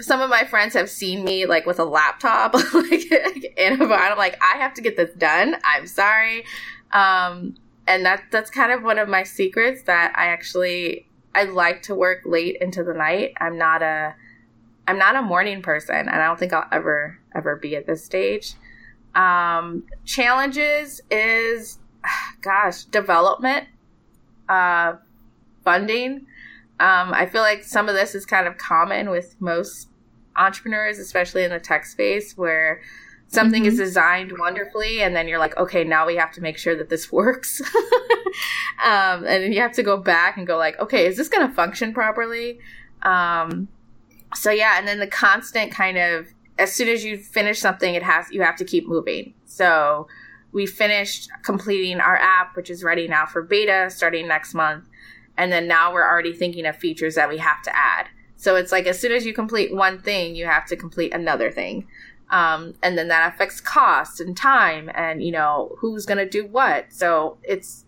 Some 0.02 0.20
of 0.20 0.30
my 0.30 0.44
friends 0.44 0.74
have 0.74 0.90
seen 0.90 1.24
me 1.24 1.46
like 1.46 1.66
with 1.66 1.80
a 1.80 1.86
laptop, 1.86 2.54
like 2.74 3.12
in 3.58 3.82
a 3.82 3.88
bar. 3.88 3.98
I'm 3.98 4.18
like, 4.18 4.38
I 4.42 4.58
have 4.58 4.74
to 4.74 4.82
get 4.82 4.98
this 4.98 5.12
done. 5.16 5.56
I'm 5.64 5.88
sorry. 5.88 6.44
Um, 6.92 7.56
and 7.88 8.06
that 8.06 8.24
that's 8.32 8.50
kind 8.50 8.72
of 8.72 8.84
one 8.84 8.98
of 8.98 9.08
my 9.08 9.24
secrets 9.24 9.84
that 9.84 10.14
I 10.16 10.28
actually 10.28 11.08
I 11.34 11.44
like 11.44 11.84
to 11.84 11.96
work 11.96 12.22
late 12.26 12.58
into 12.62 12.84
the 12.84 12.94
night. 12.94 13.34
I'm 13.40 13.58
not 13.58 13.82
a 13.82 14.16
I'm 14.88 14.98
not 14.98 15.16
a 15.16 15.22
morning 15.22 15.62
person, 15.62 15.96
and 15.96 16.10
I 16.10 16.26
don't 16.26 16.40
think 16.40 16.54
I'll 16.54 16.68
ever 16.72 17.20
ever 17.36 17.56
be 17.56 17.76
at 17.76 17.86
this 17.86 18.04
stage. 18.04 18.54
Um, 19.14 19.84
challenges 20.04 21.02
is, 21.10 21.80
gosh, 22.42 22.84
development, 22.86 23.68
uh, 24.50 24.94
funding. 25.64 26.28
Um, 26.78 27.14
I 27.14 27.26
feel 27.26 27.42
like 27.42 27.64
some 27.64 27.88
of 27.88 27.96
this 27.96 28.16
is 28.16 28.26
kind 28.26 28.48
of 28.48 28.58
common 28.58 29.10
with 29.10 29.36
most 29.40 29.90
entrepreneurs, 30.36 31.00
especially 31.00 31.44
in 31.44 31.52
the 31.52 31.60
tech 31.60 31.86
space, 31.86 32.38
where 32.38 32.82
something 33.28 33.64
mm-hmm. 33.64 33.72
is 33.72 33.78
designed 33.78 34.34
wonderfully 34.38 35.02
and 35.02 35.16
then 35.16 35.28
you're 35.28 35.40
like 35.40 35.56
okay 35.58 35.84
now 35.84 36.06
we 36.06 36.16
have 36.16 36.32
to 36.32 36.42
make 36.42 36.58
sure 36.58 36.76
that 36.76 36.90
this 36.90 37.12
works. 37.12 37.62
Um, 38.84 39.24
and 39.26 39.42
then 39.42 39.54
you 39.54 39.62
have 39.62 39.72
to 39.74 39.84
go 39.84 39.96
back 39.96 40.36
and 40.36 40.46
go 40.46 40.58
like 40.58 40.78
okay 40.80 41.06
is 41.06 41.16
this 41.16 41.30
going 41.30 41.48
to 41.48 41.54
function 41.54 41.94
properly? 41.94 42.60
Um, 43.04 43.70
so 44.36 44.52
yeah 44.52 44.78
and 44.78 44.86
then 44.86 45.00
the 45.00 45.08
constant 45.08 45.72
kind 45.72 45.98
of 45.98 46.28
as 46.60 46.74
soon 46.74 46.90
as 46.90 47.04
you 47.04 47.18
finish 47.18 47.60
something 47.60 47.96
it 47.96 48.04
has 48.04 48.30
you 48.32 48.42
have 48.42 48.58
to 48.58 48.66
keep 48.66 48.88
moving. 48.88 49.34
So 49.46 50.08
we 50.52 50.66
finished 50.66 51.30
completing 51.44 52.02
our 52.02 52.18
app 52.18 52.58
which 52.58 52.70
is 52.70 52.84
ready 52.84 53.08
now 53.08 53.26
for 53.26 53.42
beta 53.42 53.90
starting 53.90 54.28
next 54.28 54.54
month 54.54 54.86
and 55.38 55.52
then 55.52 55.68
now 55.68 55.94
we're 55.94 56.08
already 56.08 56.34
thinking 56.34 56.66
of 56.66 56.76
features 56.76 57.16
that 57.16 57.30
we 57.30 57.38
have 57.38 57.62
to 57.64 57.76
add. 57.76 58.08
So 58.36 58.58
it's 58.58 58.72
like 58.74 58.86
as 58.86 59.00
soon 59.00 59.14
as 59.14 59.26
you 59.26 59.34
complete 59.34 59.74
one 59.74 60.02
thing 60.02 60.36
you 60.36 60.46
have 60.46 60.66
to 60.68 60.76
complete 60.76 61.14
another 61.14 61.50
thing 61.50 61.88
um, 62.30 62.74
and 62.82 62.98
then 62.98 63.08
that 63.10 63.34
affects 63.34 63.62
cost 63.62 64.20
and 64.20 64.36
time 64.36 64.90
and 64.96 65.24
you 65.24 65.32
know 65.32 65.76
who's 65.80 66.06
going 66.06 66.18
to 66.18 66.30
do 66.30 66.46
what. 66.46 66.92
So 66.92 67.38
it's 67.44 67.86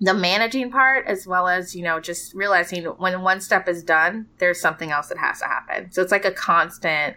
the 0.00 0.14
managing 0.14 0.70
part 0.70 1.06
as 1.06 1.26
well 1.26 1.46
as 1.46 1.74
you 1.74 1.82
know 1.82 2.00
just 2.00 2.34
realizing 2.34 2.84
when 2.84 3.22
one 3.22 3.40
step 3.40 3.68
is 3.68 3.82
done 3.82 4.26
there's 4.38 4.60
something 4.60 4.90
else 4.90 5.08
that 5.08 5.18
has 5.18 5.40
to 5.40 5.46
happen. 5.46 5.90
So 5.92 6.02
it's 6.02 6.12
like 6.12 6.24
a 6.24 6.32
constant 6.32 7.16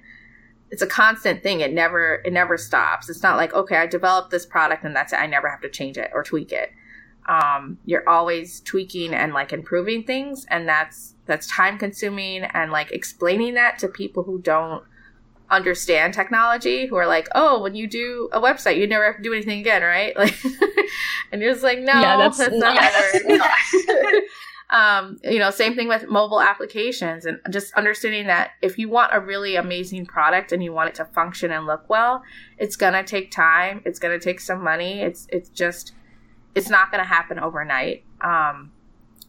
it's 0.70 0.82
a 0.82 0.88
constant 0.88 1.42
thing. 1.44 1.62
It 1.62 1.74
never 1.74 2.22
it 2.26 2.34
never 2.34 2.58
stops. 2.58 3.10
It's 3.10 3.24
not 3.24 3.38
like 3.38 3.54
okay 3.54 3.78
i 3.78 3.88
developed 3.88 4.30
this 4.30 4.46
product 4.46 4.84
and 4.84 4.96
that's 4.96 5.14
it. 5.14 5.20
I 5.20 5.26
never 5.26 5.50
have 5.50 5.62
to 5.62 5.70
change 5.70 5.98
it 5.98 6.12
or 6.14 6.24
tweak 6.24 6.52
it. 6.52 6.72
Um, 7.28 7.78
you're 7.86 8.08
always 8.08 8.62
tweaking 8.62 9.14
and 9.14 9.34
like 9.34 9.52
improving 9.52 10.04
things 10.04 10.46
and 10.50 10.68
that's 10.70 11.16
that's 11.26 11.48
time 11.48 11.78
consuming 11.78 12.44
and 12.44 12.72
like 12.72 12.92
explaining 12.92 13.56
that 13.56 13.80
to 13.80 13.90
people 13.90 14.24
who 14.24 14.40
don't 14.40 14.84
understand 15.50 16.14
technology 16.14 16.86
who 16.86 16.96
are 16.96 17.08
like, 17.08 17.28
oh, 17.34 17.62
when 17.62 17.76
you 17.76 17.88
do 17.88 18.30
a 18.32 18.40
website, 18.40 18.78
you 18.78 18.88
never 18.88 19.06
have 19.06 19.18
to 19.18 19.24
do 19.24 19.34
anything 19.34 19.60
again, 19.60 19.82
right? 19.82 20.16
Like, 20.28 20.36
and 21.32 21.42
you're 21.42 21.52
just 21.52 21.64
like, 21.64 21.80
no, 21.80 21.94
yeah, 21.94 22.18
that's, 22.18 22.38
that's 22.38 22.56
not 22.56 22.78
how 22.78 24.20
um, 24.70 25.20
you 25.24 25.40
know, 25.40 25.50
same 25.50 25.76
thing 25.76 25.88
with 25.88 26.08
mobile 26.08 26.42
applications 26.42 27.26
and 27.26 27.40
just 27.50 27.74
understanding 27.76 28.28
that 28.28 28.52
if 28.62 28.78
you 28.78 28.90
want 28.90 29.14
a 29.14 29.20
really 29.20 29.56
amazing 29.56 30.06
product 30.06 30.52
and 30.52 30.64
you 30.64 30.74
want 30.74 30.90
it 30.90 30.96
to 30.96 31.06
function 31.06 31.52
and 31.52 31.66
look 31.66 31.90
well, 31.90 32.24
it's 32.58 32.76
gonna 32.76 33.04
take 33.04 33.32
time. 33.32 33.82
It's 33.86 34.00
gonna 34.00 34.20
take 34.20 34.40
some 34.42 34.62
money. 34.64 35.02
It's 35.02 35.28
it's 35.32 35.50
just 35.50 35.94
it's 36.56 36.70
not 36.70 36.92
gonna 36.92 37.06
happen 37.06 37.40
overnight. 37.40 38.04
Um, 38.22 38.72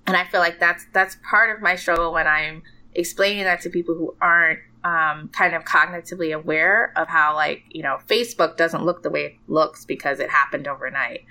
and 0.06 0.16
I 0.16 0.24
feel 0.24 0.40
like 0.40 0.58
that's 0.58 0.86
that's 0.92 1.16
part 1.28 1.54
of 1.54 1.62
my 1.62 1.76
struggle 1.76 2.12
when 2.12 2.26
I'm 2.26 2.62
explaining 2.94 3.44
that 3.44 3.60
to 3.60 3.70
people 3.70 3.94
who 3.94 4.16
aren't 4.20 4.60
um, 4.88 5.28
kind 5.28 5.54
of 5.54 5.64
cognitively 5.64 6.34
aware 6.34 6.92
of 6.96 7.08
how 7.08 7.34
like 7.34 7.64
you 7.70 7.82
know 7.82 7.98
Facebook 8.06 8.56
doesn't 8.56 8.84
look 8.84 9.02
the 9.02 9.10
way 9.10 9.24
it 9.24 9.34
looks 9.46 9.84
because 9.84 10.18
it 10.18 10.30
happened 10.30 10.66
overnight. 10.66 11.24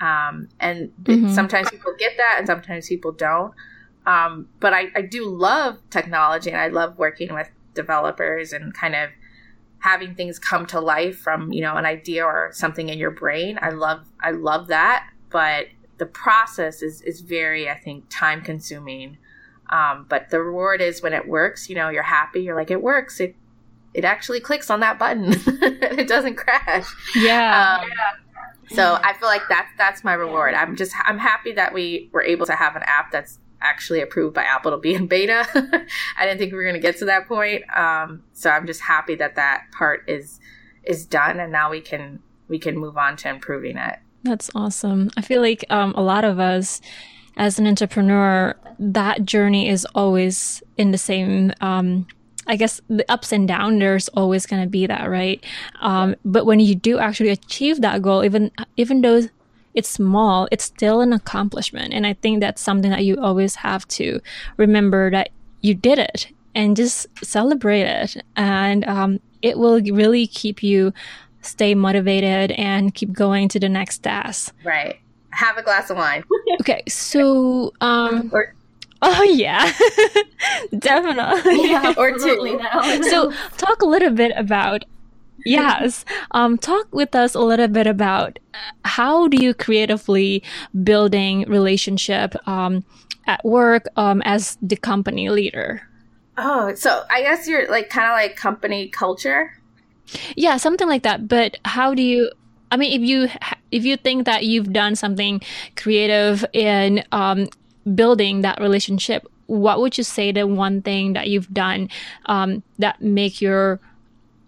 Um, 0.00 0.48
and 0.58 0.90
mm-hmm. 1.02 1.28
sometimes 1.32 1.70
people 1.70 1.92
get 1.98 2.16
that, 2.16 2.36
and 2.38 2.46
sometimes 2.46 2.88
people 2.88 3.12
don't. 3.12 3.52
Um, 4.06 4.48
but 4.60 4.72
I, 4.72 4.86
I 4.96 5.02
do 5.02 5.26
love 5.26 5.78
technology, 5.90 6.50
and 6.50 6.58
I 6.58 6.68
love 6.68 6.98
working 6.98 7.34
with 7.34 7.50
developers 7.74 8.52
and 8.52 8.72
kind 8.72 8.94
of 8.94 9.10
having 9.78 10.14
things 10.14 10.38
come 10.38 10.64
to 10.66 10.80
life 10.80 11.18
from 11.18 11.52
you 11.52 11.60
know 11.60 11.76
an 11.76 11.84
idea 11.84 12.24
or 12.24 12.50
something 12.52 12.88
in 12.88 12.98
your 12.98 13.10
brain. 13.10 13.58
I 13.60 13.70
love 13.70 14.06
I 14.20 14.30
love 14.30 14.68
that, 14.68 15.10
but 15.28 15.66
the 15.98 16.06
process 16.06 16.80
is 16.80 17.02
is 17.02 17.20
very 17.20 17.68
I 17.68 17.76
think 17.76 18.06
time 18.08 18.40
consuming. 18.40 19.18
Um, 19.72 20.06
but 20.08 20.30
the 20.30 20.40
reward 20.40 20.80
is 20.80 21.02
when 21.02 21.14
it 21.14 21.26
works. 21.26 21.68
You 21.68 21.74
know, 21.74 21.88
you're 21.88 22.02
happy. 22.02 22.42
You're 22.42 22.56
like, 22.56 22.70
it 22.70 22.82
works. 22.82 23.18
It 23.20 23.34
it 23.94 24.04
actually 24.04 24.40
clicks 24.40 24.70
on 24.70 24.80
that 24.80 24.98
button. 24.98 25.32
it 25.46 26.08
doesn't 26.08 26.36
crash. 26.36 26.86
Yeah. 27.14 27.80
Um, 27.80 27.88
yeah. 27.88 28.74
So 28.74 28.98
I 29.02 29.12
feel 29.14 29.28
like 29.28 29.42
that's 29.48 29.70
that's 29.76 30.04
my 30.04 30.14
reward. 30.14 30.54
I'm 30.54 30.76
just 30.76 30.94
I'm 31.04 31.18
happy 31.18 31.52
that 31.52 31.74
we 31.74 32.10
were 32.12 32.22
able 32.22 32.46
to 32.46 32.54
have 32.54 32.76
an 32.76 32.82
app 32.84 33.10
that's 33.10 33.38
actually 33.60 34.00
approved 34.00 34.34
by 34.34 34.42
Apple 34.42 34.72
to 34.72 34.76
be 34.76 34.94
in 34.94 35.06
beta. 35.06 35.46
I 36.18 36.26
didn't 36.26 36.38
think 36.38 36.52
we 36.52 36.56
were 36.56 36.64
going 36.64 36.74
to 36.74 36.80
get 36.80 36.98
to 36.98 37.04
that 37.06 37.28
point. 37.28 37.64
Um, 37.76 38.24
so 38.32 38.50
I'm 38.50 38.66
just 38.66 38.80
happy 38.80 39.14
that 39.16 39.36
that 39.36 39.64
part 39.72 40.04
is 40.08 40.40
is 40.84 41.06
done, 41.06 41.38
and 41.38 41.52
now 41.52 41.70
we 41.70 41.80
can 41.80 42.20
we 42.48 42.58
can 42.58 42.76
move 42.76 42.96
on 42.96 43.16
to 43.18 43.28
improving 43.28 43.76
it. 43.76 43.98
That's 44.24 44.50
awesome. 44.54 45.10
I 45.16 45.22
feel 45.22 45.40
like 45.40 45.64
um, 45.70 45.94
a 45.96 46.02
lot 46.02 46.24
of 46.24 46.38
us, 46.38 46.80
as 47.36 47.58
an 47.58 47.66
entrepreneur, 47.66 48.54
that 48.78 49.24
journey 49.24 49.68
is 49.68 49.86
always 49.94 50.62
in 50.76 50.90
the 50.90 50.98
same. 50.98 51.52
Um, 51.60 52.06
I 52.46 52.56
guess 52.56 52.80
the 52.88 53.10
ups 53.10 53.32
and 53.32 53.46
downs, 53.46 53.78
there's 53.78 54.08
always 54.08 54.46
going 54.46 54.62
to 54.62 54.68
be 54.68 54.86
that, 54.86 55.08
right? 55.08 55.42
Um, 55.80 56.16
but 56.24 56.44
when 56.44 56.58
you 56.60 56.74
do 56.74 56.98
actually 56.98 57.30
achieve 57.30 57.80
that 57.80 58.02
goal, 58.02 58.24
even 58.24 58.50
even 58.76 59.00
though 59.00 59.28
it's 59.74 59.88
small, 59.88 60.48
it's 60.50 60.64
still 60.64 61.00
an 61.00 61.12
accomplishment, 61.12 61.94
and 61.94 62.06
I 62.06 62.14
think 62.14 62.40
that's 62.40 62.60
something 62.60 62.90
that 62.90 63.04
you 63.04 63.16
always 63.20 63.54
have 63.56 63.86
to 63.88 64.20
remember 64.56 65.10
that 65.10 65.30
you 65.60 65.74
did 65.74 65.98
it 65.98 66.28
and 66.54 66.76
just 66.76 67.06
celebrate 67.24 67.82
it, 67.82 68.16
and 68.36 68.84
um, 68.86 69.20
it 69.40 69.58
will 69.58 69.80
really 69.80 70.26
keep 70.26 70.62
you 70.62 70.92
stay 71.42 71.74
motivated 71.74 72.52
and 72.52 72.94
keep 72.94 73.12
going 73.12 73.48
to 73.48 73.60
the 73.60 73.68
next 73.68 73.98
task. 73.98 74.54
Right. 74.64 74.98
Have 75.32 75.56
a 75.58 75.62
glass 75.62 75.90
of 75.90 75.96
wine. 75.96 76.24
okay, 76.60 76.82
so 76.88 77.72
um 77.80 78.30
or- 78.32 78.54
Oh 79.04 79.22
yeah, 79.24 79.72
definitely. 80.78 81.68
Yeah, 81.70 81.92
or 81.98 82.12
two. 82.12 82.60
so 83.10 83.32
talk 83.56 83.82
a 83.82 83.86
little 83.86 84.10
bit 84.10 84.32
about 84.36 84.84
yes. 85.44 86.04
Um, 86.30 86.56
talk 86.56 86.86
with 86.94 87.14
us 87.16 87.34
a 87.34 87.40
little 87.40 87.66
bit 87.66 87.88
about 87.88 88.38
how 88.84 89.26
do 89.26 89.42
you 89.42 89.54
creatively 89.54 90.42
building 90.84 91.44
relationship 91.48 92.36
um, 92.46 92.84
at 93.26 93.44
work 93.44 93.86
um, 93.96 94.22
as 94.22 94.56
the 94.62 94.76
company 94.76 95.30
leader. 95.30 95.82
Oh, 96.38 96.72
so 96.74 97.02
I 97.10 97.22
guess 97.22 97.48
you're 97.48 97.68
like 97.68 97.90
kind 97.90 98.06
of 98.06 98.12
like 98.12 98.36
company 98.36 98.88
culture. 98.88 99.58
Yeah, 100.36 100.56
something 100.58 100.86
like 100.88 101.02
that. 101.02 101.26
But 101.26 101.56
how 101.64 101.92
do 101.94 102.02
you? 102.02 102.30
I 102.72 102.76
mean, 102.78 102.98
if 102.98 103.06
you 103.06 103.28
if 103.70 103.84
you 103.84 103.98
think 103.98 104.24
that 104.24 104.44
you've 104.44 104.72
done 104.72 104.96
something 104.96 105.42
creative 105.76 106.44
in 106.54 107.04
um, 107.12 107.48
building 107.94 108.40
that 108.40 108.60
relationship, 108.60 109.28
what 109.46 109.78
would 109.80 109.98
you 109.98 110.04
say 110.04 110.32
the 110.32 110.46
one 110.46 110.80
thing 110.80 111.12
that 111.12 111.28
you've 111.28 111.52
done 111.52 111.90
um, 112.26 112.62
that 112.78 113.02
make 113.02 113.42
your 113.42 113.78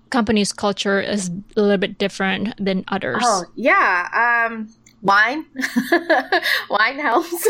company's 0.08 0.54
culture 0.54 1.00
is 1.00 1.30
a 1.54 1.60
little 1.60 1.76
bit 1.76 1.98
different 1.98 2.54
than 2.58 2.84
others? 2.88 3.22
Oh 3.22 3.44
yeah, 3.56 4.08
um, 4.48 4.72
wine. 5.02 5.44
wine 6.70 6.98
helps. 6.98 7.46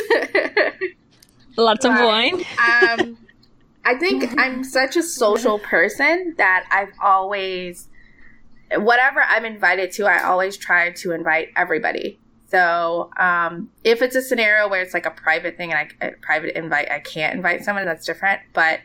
Lots 1.56 1.84
of 1.84 1.92
wine. 1.92 2.42
um, 2.58 3.16
I 3.84 3.94
think 3.94 4.40
I'm 4.40 4.64
such 4.64 4.96
a 4.96 5.04
social 5.04 5.60
person 5.60 6.34
that 6.36 6.66
I've 6.72 6.94
always 7.00 7.88
whatever 8.76 9.22
I'm 9.22 9.44
invited 9.44 9.92
to, 9.92 10.06
I 10.06 10.22
always 10.22 10.56
try 10.56 10.92
to 10.92 11.12
invite 11.12 11.48
everybody. 11.56 12.18
So 12.48 13.10
um, 13.18 13.70
if 13.82 14.00
it's 14.02 14.14
a 14.14 14.22
scenario 14.22 14.68
where 14.68 14.80
it's 14.80 14.94
like 14.94 15.06
a 15.06 15.10
private 15.10 15.56
thing 15.56 15.72
and 15.72 15.90
I 16.00 16.06
a 16.06 16.12
private 16.20 16.56
invite, 16.56 16.90
I 16.90 17.00
can't 17.00 17.34
invite 17.34 17.64
someone. 17.64 17.84
That's 17.84 18.06
different. 18.06 18.42
But 18.52 18.80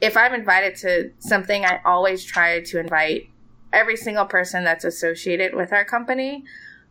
if 0.00 0.16
I'm 0.16 0.32
invited 0.32 0.76
to 0.76 1.10
something, 1.18 1.64
I 1.64 1.80
always 1.84 2.24
try 2.24 2.60
to 2.60 2.78
invite 2.78 3.28
every 3.72 3.96
single 3.96 4.24
person 4.24 4.64
that's 4.64 4.84
associated 4.84 5.54
with 5.54 5.72
our 5.72 5.84
company. 5.84 6.44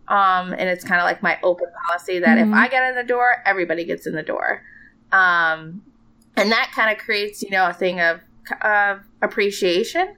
Um, 0.08 0.54
and 0.54 0.70
it's 0.70 0.84
kind 0.84 1.00
of 1.00 1.06
like 1.06 1.24
my 1.24 1.40
open 1.44 1.68
policy 1.88 2.20
that 2.20 2.38
mm-hmm. 2.38 2.54
if 2.54 2.60
I 2.60 2.68
get 2.68 2.88
in 2.90 2.96
the 2.96 3.04
door, 3.04 3.42
everybody 3.46 3.86
gets 3.86 4.06
in 4.06 4.14
the 4.14 4.24
door. 4.24 4.62
Um, 5.12 5.82
and 6.36 6.52
that 6.52 6.72
kind 6.76 6.92
of 6.92 7.04
creates, 7.04 7.42
you 7.42 7.50
know, 7.52 7.68
a 7.68 7.74
thing 7.74 8.00
of, 8.00 8.20
of 8.62 9.00
appreciation 9.22 10.16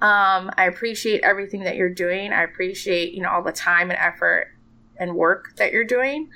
um, 0.00 0.50
I 0.56 0.66
appreciate 0.66 1.22
everything 1.22 1.64
that 1.64 1.74
you're 1.74 1.92
doing. 1.92 2.32
I 2.32 2.44
appreciate, 2.44 3.14
you 3.14 3.22
know, 3.22 3.30
all 3.30 3.42
the 3.42 3.52
time 3.52 3.90
and 3.90 3.98
effort 3.98 4.52
and 4.96 5.16
work 5.16 5.56
that 5.56 5.72
you're 5.72 5.84
doing. 5.84 6.28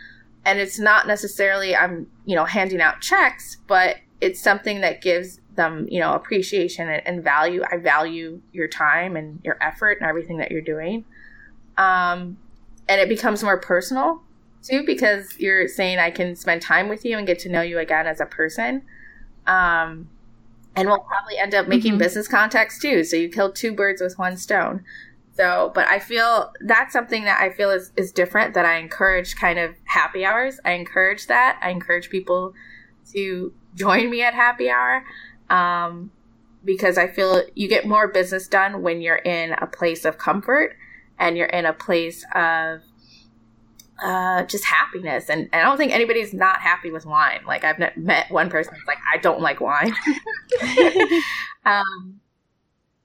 And 0.45 0.59
it's 0.59 0.81
not 0.81 1.07
necessarily 1.07 1.77
I'm, 1.77 2.09
you 2.25 2.35
know, 2.35 2.45
handing 2.45 2.81
out 2.81 3.01
checks, 3.01 3.59
but 3.69 3.99
it's 4.21 4.41
something 4.41 4.81
that 4.81 5.01
gives 5.01 5.41
them, 5.55 5.87
you 5.89 6.01
know, 6.01 6.15
appreciation 6.15 6.89
and, 6.89 7.07
and 7.07 7.23
value. 7.23 7.63
I 7.71 7.77
value 7.77 8.41
your 8.53 8.67
time 8.67 9.15
and 9.17 9.41
your 9.45 9.59
effort 9.61 9.99
and 10.01 10.09
everything 10.09 10.39
that 10.39 10.51
you're 10.51 10.61
doing. 10.61 11.05
Um, 11.79 12.39
and 12.89 13.01
it 13.01 13.09
becomes 13.09 13.45
more 13.45 13.61
personal 13.61 14.23
too 14.63 14.85
because 14.85 15.39
you're 15.39 15.69
saying 15.69 15.99
I 15.99 16.11
can 16.11 16.35
spend 16.35 16.63
time 16.63 16.89
with 16.89 17.05
you 17.05 17.17
and 17.17 17.27
get 17.27 17.39
to 17.41 17.49
know 17.49 17.63
you 17.63 17.79
again 17.79 18.07
as 18.07 18.21
a 18.21 18.27
person. 18.27 18.83
Um, 19.47 20.09
and 20.75 20.89
we'll 20.89 21.01
probably 21.01 21.39
end 21.39 21.55
up 21.55 21.69
making 21.69 21.93
mm-hmm. 21.93 21.99
business 21.99 22.29
contacts 22.29 22.79
too. 22.79 23.05
So 23.05 23.17
you 23.17 23.29
killed 23.29 23.55
two 23.55 23.73
birds 23.73 24.01
with 24.01 24.19
one 24.19 24.37
stone. 24.37 24.85
So, 25.35 25.73
but 25.75 25.87
I 25.89 25.99
feel 25.99 26.53
that's 26.61 26.93
something 26.93 27.25
that 27.25 27.41
I 27.41 27.51
feel 27.51 27.71
is, 27.71 27.91
is 27.97 28.13
different 28.13 28.55
that 28.55 28.67
I 28.67 28.77
encourage 28.77 29.37
kind 29.37 29.59
of 29.59 29.75
happy 29.85 30.25
hours. 30.25 30.61
I 30.65 30.73
encourage 30.73 31.27
that. 31.27 31.59
I 31.63 31.71
encourage 31.71 32.11
people 32.11 32.55
to 33.13 33.53
join 33.75 34.11
me 34.11 34.23
at 34.23 34.35
happy 34.35 34.71
hour. 34.71 35.05
Um, 35.49 36.11
because 36.65 36.97
I 36.97 37.09
feel 37.09 37.43
you 37.55 37.69
get 37.69 37.87
more 37.87 38.09
business 38.09 38.47
done 38.47 38.83
when 38.83 39.01
you're 39.01 39.17
in 39.17 39.53
a 39.55 39.67
place 39.67 40.05
of 40.05 40.19
comfort 40.19 40.77
and 41.19 41.37
you're 41.37 41.47
in 41.47 41.67
a 41.67 41.73
place 41.73 42.25
of 42.35 42.83
uh, 44.01 44.45
just 44.45 44.65
happiness. 44.65 45.29
And, 45.29 45.49
and, 45.53 45.63
I 45.63 45.65
don't 45.65 45.77
think 45.77 45.93
anybody's 45.93 46.33
not 46.33 46.61
happy 46.61 46.91
with 46.91 47.07
wine. 47.07 47.41
Like 47.47 47.65
I've 47.65 47.79
met 47.79 48.31
one 48.31 48.51
person 48.51 48.75
that's 48.75 48.87
like, 48.87 48.99
I 49.13 49.19
don't 49.19 49.41
like 49.41 49.61
wine. 49.61 49.95
um, 51.65 52.21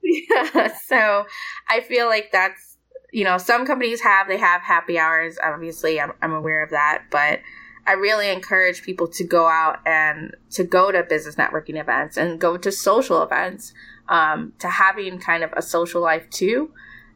yeah. 0.02 0.68
So 0.86 1.26
I 1.68 1.80
feel 1.80 2.06
like 2.06 2.30
that's, 2.32 2.76
you 3.12 3.24
know, 3.24 3.38
some 3.38 3.66
companies 3.66 4.00
have, 4.00 4.28
they 4.28 4.38
have 4.38 4.62
happy 4.62 4.98
hours. 4.98 5.38
Obviously 5.42 6.00
I'm, 6.00 6.12
I'm 6.22 6.32
aware 6.32 6.62
of 6.62 6.70
that, 6.70 7.04
but 7.10 7.40
I 7.86 7.92
really 7.92 8.30
encourage 8.30 8.82
people 8.82 9.08
to 9.08 9.24
go 9.24 9.46
out 9.46 9.78
and 9.86 10.36
to 10.50 10.64
go 10.64 10.92
to 10.92 11.02
business 11.04 11.36
networking 11.36 11.80
events 11.80 12.18
and 12.18 12.38
go 12.38 12.58
to 12.58 12.70
social 12.70 13.22
events, 13.22 13.72
um, 14.08 14.52
to 14.58 14.68
having 14.68 15.18
kind 15.18 15.42
of 15.42 15.52
a 15.56 15.62
social 15.62 16.02
life 16.02 16.28
too, 16.28 16.70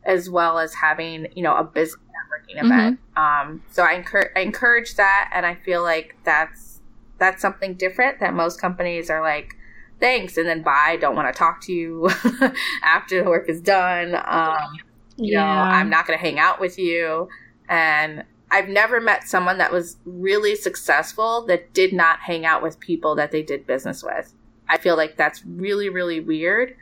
as 0.04 0.28
well 0.28 0.58
as 0.58 0.74
having, 0.74 1.28
you 1.34 1.42
know, 1.42 1.56
a 1.56 1.64
business 1.64 2.00
networking 2.08 2.58
mm-hmm. 2.58 2.72
event. 2.72 3.00
Um, 3.16 3.62
so 3.70 3.82
I, 3.82 4.02
encur- 4.02 4.30
I 4.36 4.40
encourage 4.40 4.94
that, 4.96 5.30
and 5.32 5.46
I 5.46 5.54
feel 5.54 5.82
like 5.82 6.16
that's 6.24 6.80
that's 7.18 7.40
something 7.40 7.74
different 7.74 8.18
that 8.18 8.34
most 8.34 8.60
companies 8.60 9.08
are 9.08 9.22
like, 9.22 9.54
thanks, 10.00 10.36
and 10.36 10.48
then 10.48 10.62
bye. 10.62 10.98
Don't 11.00 11.14
want 11.14 11.32
to 11.32 11.38
talk 11.38 11.60
to 11.62 11.72
you 11.72 12.10
after 12.82 13.22
the 13.22 13.30
work 13.30 13.48
is 13.48 13.60
done. 13.60 14.16
Um, 14.24 14.78
you 15.16 15.34
yeah. 15.34 15.44
know, 15.44 15.60
I'm 15.60 15.88
not 15.88 16.06
going 16.06 16.18
to 16.18 16.24
hang 16.24 16.38
out 16.38 16.60
with 16.60 16.78
you. 16.78 17.28
And 17.68 18.24
I've 18.50 18.68
never 18.68 19.00
met 19.00 19.26
someone 19.26 19.58
that 19.58 19.72
was 19.72 19.96
really 20.04 20.56
successful 20.56 21.46
that 21.46 21.72
did 21.72 21.92
not 21.92 22.20
hang 22.20 22.44
out 22.44 22.62
with 22.62 22.78
people 22.80 23.14
that 23.14 23.30
they 23.30 23.42
did 23.42 23.66
business 23.66 24.02
with. 24.02 24.34
I 24.68 24.78
feel 24.78 24.96
like 24.96 25.16
that's 25.16 25.44
really, 25.46 25.88
really 25.88 26.20
weird. 26.20 26.76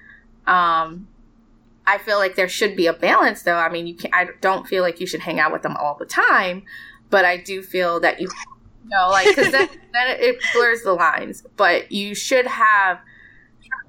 Um, 0.47 1.07
I 1.91 1.99
feel 1.99 2.19
like 2.19 2.37
there 2.37 2.49
should 2.49 2.77
be 2.77 2.87
a 2.87 2.93
balance, 2.93 3.43
though. 3.43 3.57
I 3.57 3.69
mean, 3.69 3.89
you 3.89 3.95
can 3.95 4.13
I 4.15 4.29
don't 4.41 4.67
feel 4.67 4.85
like 4.85 5.01
you 5.01 5.07
should 5.07 5.21
hang 5.21 5.41
out 5.41 5.51
with 5.51 5.63
them 5.63 5.77
all 5.77 5.97
the 5.99 6.07
time, 6.07 6.63
but 7.11 7.25
I 7.25 7.37
do 7.37 7.63
feel 7.63 7.99
that 7.99 8.21
you, 8.21 8.29
you 8.85 8.91
know, 8.91 9.09
like 9.09 9.27
because 9.27 9.51
then, 9.51 9.69
then 9.93 10.21
it 10.21 10.41
blurs 10.55 10.83
the 10.83 10.93
lines. 10.93 11.45
But 11.57 11.91
you 11.91 12.15
should 12.15 12.47
have, 12.47 13.01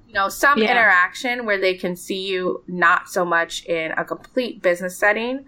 you 0.07 0.13
know, 0.13 0.29
some 0.29 0.57
yeah. 0.57 0.71
interaction 0.71 1.45
where 1.45 1.61
they 1.61 1.75
can 1.75 1.95
see 1.95 2.27
you 2.27 2.63
not 2.67 3.07
so 3.07 3.23
much 3.23 3.65
in 3.65 3.91
a 3.91 4.03
complete 4.03 4.63
business 4.63 4.97
setting, 4.97 5.45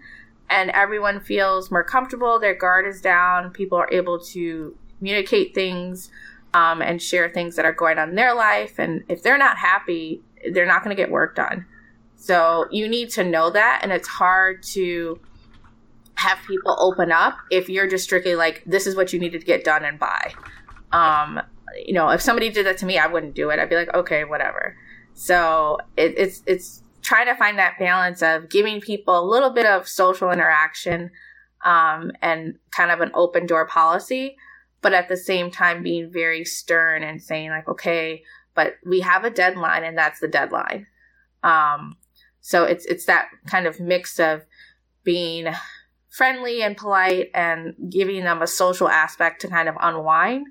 and 0.48 0.70
everyone 0.70 1.18
feels 1.18 1.72
more 1.72 1.82
comfortable. 1.82 2.38
Their 2.38 2.54
guard 2.54 2.86
is 2.86 3.00
down. 3.00 3.50
People 3.50 3.78
are 3.78 3.88
able 3.90 4.20
to 4.26 4.78
communicate 4.98 5.56
things 5.56 6.08
um, 6.52 6.80
and 6.80 7.02
share 7.02 7.28
things 7.28 7.56
that 7.56 7.64
are 7.64 7.72
going 7.72 7.98
on 7.98 8.10
in 8.10 8.14
their 8.14 8.32
life. 8.32 8.78
And 8.78 9.02
if 9.08 9.24
they're 9.24 9.38
not 9.38 9.56
happy, 9.58 10.22
they're 10.52 10.66
not 10.66 10.84
going 10.84 10.94
to 10.94 11.02
get 11.02 11.10
work 11.10 11.34
done. 11.34 11.66
So 12.16 12.66
you 12.70 12.88
need 12.88 13.10
to 13.10 13.24
know 13.24 13.50
that. 13.50 13.80
And 13.82 13.92
it's 13.92 14.08
hard 14.08 14.62
to 14.74 15.20
have 16.16 16.38
people 16.46 16.76
open 16.78 17.12
up 17.12 17.36
if 17.50 17.68
you're 17.68 17.88
just 17.88 18.04
strictly 18.04 18.34
like, 18.34 18.62
this 18.66 18.86
is 18.86 18.96
what 18.96 19.12
you 19.12 19.18
needed 19.18 19.40
to 19.40 19.46
get 19.46 19.64
done 19.64 19.84
and 19.84 19.98
buy. 19.98 20.32
Um, 20.92 21.40
you 21.84 21.92
know, 21.92 22.08
if 22.10 22.20
somebody 22.20 22.50
did 22.50 22.66
that 22.66 22.78
to 22.78 22.86
me, 22.86 22.98
I 22.98 23.06
wouldn't 23.06 23.34
do 23.34 23.50
it. 23.50 23.58
I'd 23.58 23.68
be 23.68 23.76
like, 23.76 23.92
okay, 23.94 24.24
whatever. 24.24 24.76
So 25.14 25.78
it, 25.96 26.14
it's, 26.16 26.42
it's 26.46 26.82
trying 27.02 27.26
to 27.26 27.34
find 27.34 27.58
that 27.58 27.78
balance 27.78 28.22
of 28.22 28.48
giving 28.48 28.80
people 28.80 29.18
a 29.18 29.28
little 29.28 29.50
bit 29.50 29.66
of 29.66 29.88
social 29.88 30.30
interaction, 30.30 31.10
um, 31.64 32.12
and 32.22 32.58
kind 32.70 32.90
of 32.90 33.00
an 33.00 33.10
open 33.14 33.46
door 33.46 33.66
policy, 33.66 34.36
but 34.82 34.92
at 34.92 35.08
the 35.08 35.16
same 35.16 35.50
time 35.50 35.82
being 35.82 36.12
very 36.12 36.44
stern 36.44 37.02
and 37.02 37.22
saying 37.22 37.50
like, 37.50 37.66
okay, 37.68 38.22
but 38.54 38.74
we 38.84 39.00
have 39.00 39.24
a 39.24 39.30
deadline 39.30 39.82
and 39.82 39.96
that's 39.96 40.20
the 40.20 40.28
deadline. 40.28 40.86
Um, 41.42 41.96
so 42.46 42.64
it's, 42.64 42.84
it's 42.84 43.06
that 43.06 43.28
kind 43.46 43.66
of 43.66 43.80
mix 43.80 44.20
of 44.20 44.44
being 45.02 45.48
friendly 46.10 46.62
and 46.62 46.76
polite 46.76 47.30
and 47.32 47.74
giving 47.88 48.22
them 48.22 48.42
a 48.42 48.46
social 48.46 48.86
aspect 48.86 49.40
to 49.40 49.48
kind 49.48 49.66
of 49.66 49.76
unwind. 49.80 50.46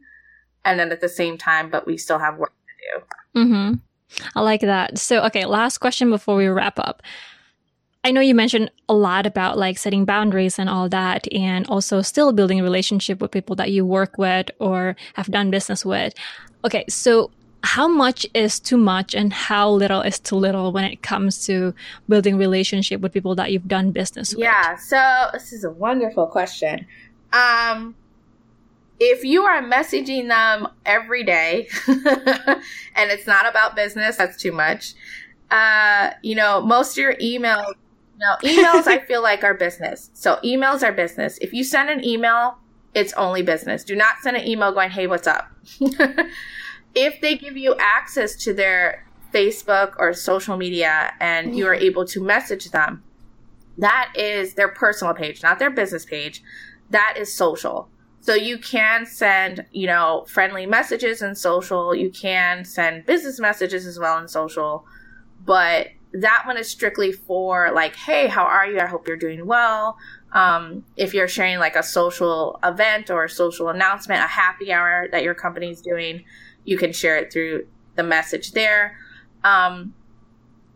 And 0.66 0.80
then 0.80 0.92
at 0.92 1.02
the 1.02 1.08
same 1.08 1.38
time, 1.38 1.70
but 1.70 1.86
we 1.86 1.98
still 1.98 2.18
have 2.18 2.38
work 2.38 2.52
to 2.52 3.00
do. 3.38 3.42
Mm-hmm. 3.42 3.74
I 4.36 4.42
like 4.42 4.62
that. 4.62 4.98
So, 4.98 5.22
okay, 5.26 5.46
last 5.46 5.78
question 5.78 6.10
before 6.10 6.36
we 6.36 6.48
wrap 6.48 6.80
up. 6.80 7.04
I 8.04 8.10
know 8.10 8.22
you 8.22 8.34
mentioned 8.34 8.72
a 8.90 8.96
lot 8.96 9.28
about 9.28 9.60
like 9.60 9.78
setting 9.78 10.04
boundaries 10.04 10.58
and 10.58 10.70
all 10.70 10.90
that, 10.90 11.32
and 11.32 11.68
also 11.68 12.02
still 12.02 12.34
building 12.34 12.60
a 12.60 12.64
relationship 12.64 13.22
with 13.22 13.30
people 13.30 13.56
that 13.58 13.72
you 13.72 13.86
work 13.86 14.18
with 14.18 14.50
or 14.58 14.96
have 15.14 15.28
done 15.28 15.52
business 15.52 15.86
with. 15.86 16.16
Okay, 16.66 16.86
so 16.90 17.30
how 17.64 17.88
much 17.88 18.26
is 18.34 18.60
too 18.60 18.78
much 18.78 19.16
and 19.16 19.32
how 19.32 19.70
little 19.70 20.02
is 20.02 20.20
too 20.20 20.36
little 20.36 20.72
when 20.74 20.84
it 20.84 21.02
comes 21.02 21.46
to 21.46 21.74
building 22.10 22.38
relationship 22.38 23.00
with 23.00 23.14
people 23.14 23.36
that 23.36 23.52
you've 23.52 23.68
done 23.68 23.92
business 23.92 24.36
with? 24.36 24.44
Yeah, 24.44 24.76
so 24.76 25.30
this 25.32 25.54
is 25.54 25.64
a 25.64 25.72
wonderful 25.72 26.28
question. 26.28 26.86
Um, 27.32 27.96
if 29.00 29.24
you 29.24 29.44
are 29.44 29.62
messaging 29.62 30.28
them 30.28 30.68
every 30.86 31.24
day 31.24 31.68
and 31.88 33.12
it's 33.12 33.26
not 33.26 33.50
about 33.50 33.76
business, 33.76 34.18
that's 34.18 34.38
too 34.38 34.52
much. 34.52 34.94
Uh, 35.50 36.12
you 36.22 36.36
know, 36.36 36.62
most 36.62 36.92
of 36.92 36.98
your 36.98 37.16
emails, 37.16 37.74
no, 38.20 38.36
emails 38.44 38.88
I 38.88 39.00
feel 39.08 39.24
like 39.24 39.44
are 39.44 39.54
business. 39.54 40.12
So 40.14 40.38
emails 40.44 40.84
are 40.84 40.92
business. 40.92 41.38
If 41.40 41.54
you 41.54 41.64
send 41.64 41.90
an 41.90 42.04
email, 42.04 42.58
it's 42.94 43.14
only 43.14 43.42
business. 43.42 43.84
Do 43.84 43.96
not 43.96 44.18
send 44.22 44.38
an 44.38 44.48
email 44.48 44.72
going, 44.72 44.92
"Hey, 44.92 45.08
what's 45.08 45.28
up?" 45.28 45.50
if 46.96 47.22
they 47.22 47.38
give 47.38 47.58
you 47.58 47.76
access 47.80 48.36
to 48.44 48.54
their 48.54 49.06
Facebook 49.34 49.94
or 49.98 50.14
social 50.14 50.58
media 50.58 51.14
and 51.20 51.58
you 51.58 51.68
are 51.68 51.74
able 51.74 52.06
to 52.06 52.22
message 52.22 52.72
them, 52.72 53.04
that 53.78 54.14
is 54.16 54.54
their 54.54 54.68
personal 54.68 55.14
page, 55.14 55.42
not 55.42 55.60
their 55.60 55.72
business 55.72 56.06
page. 56.06 56.44
That 56.92 57.16
is 57.18 57.34
social. 57.34 57.90
So 58.22 58.36
you 58.36 58.58
can 58.58 59.06
send, 59.06 59.66
you 59.72 59.88
know, 59.88 60.26
friendly 60.30 60.66
messages 60.66 61.22
in 61.22 61.36
social. 61.36 61.94
You 61.94 62.10
can 62.10 62.64
send 62.64 63.06
business 63.06 63.40
messages 63.40 63.86
as 63.86 64.00
well 64.00 64.18
in 64.20 64.28
social. 64.28 64.86
But 65.46 65.88
that 66.14 66.44
one 66.46 66.58
is 66.58 66.70
strictly 66.70 67.12
for 67.12 67.72
like, 67.74 67.96
hey, 67.96 68.28
how 68.28 68.44
are 68.44 68.68
you? 68.68 68.80
I 68.80 68.86
hope 68.86 69.08
you're 69.08 69.18
doing 69.18 69.46
well. 69.46 69.98
Um, 70.32 70.86
if 70.96 71.14
you're 71.14 71.28
sharing 71.28 71.60
like 71.60 71.76
a 71.76 71.84
social 71.84 72.60
event 72.64 73.10
or 73.10 73.26
a 73.26 73.30
social 73.30 73.70
announcement, 73.70 74.24
a 74.24 74.28
happy 74.28 74.72
hour 74.72 75.08
that 75.12 75.24
your 75.24 75.34
company's 75.34 75.82
doing, 75.82 76.24
you 76.66 76.78
can 76.78 76.94
share 76.94 77.18
it 77.18 77.32
through 77.32 77.68
the 77.96 78.04
message 78.04 78.52
there. 78.52 78.98
Um, 79.44 79.94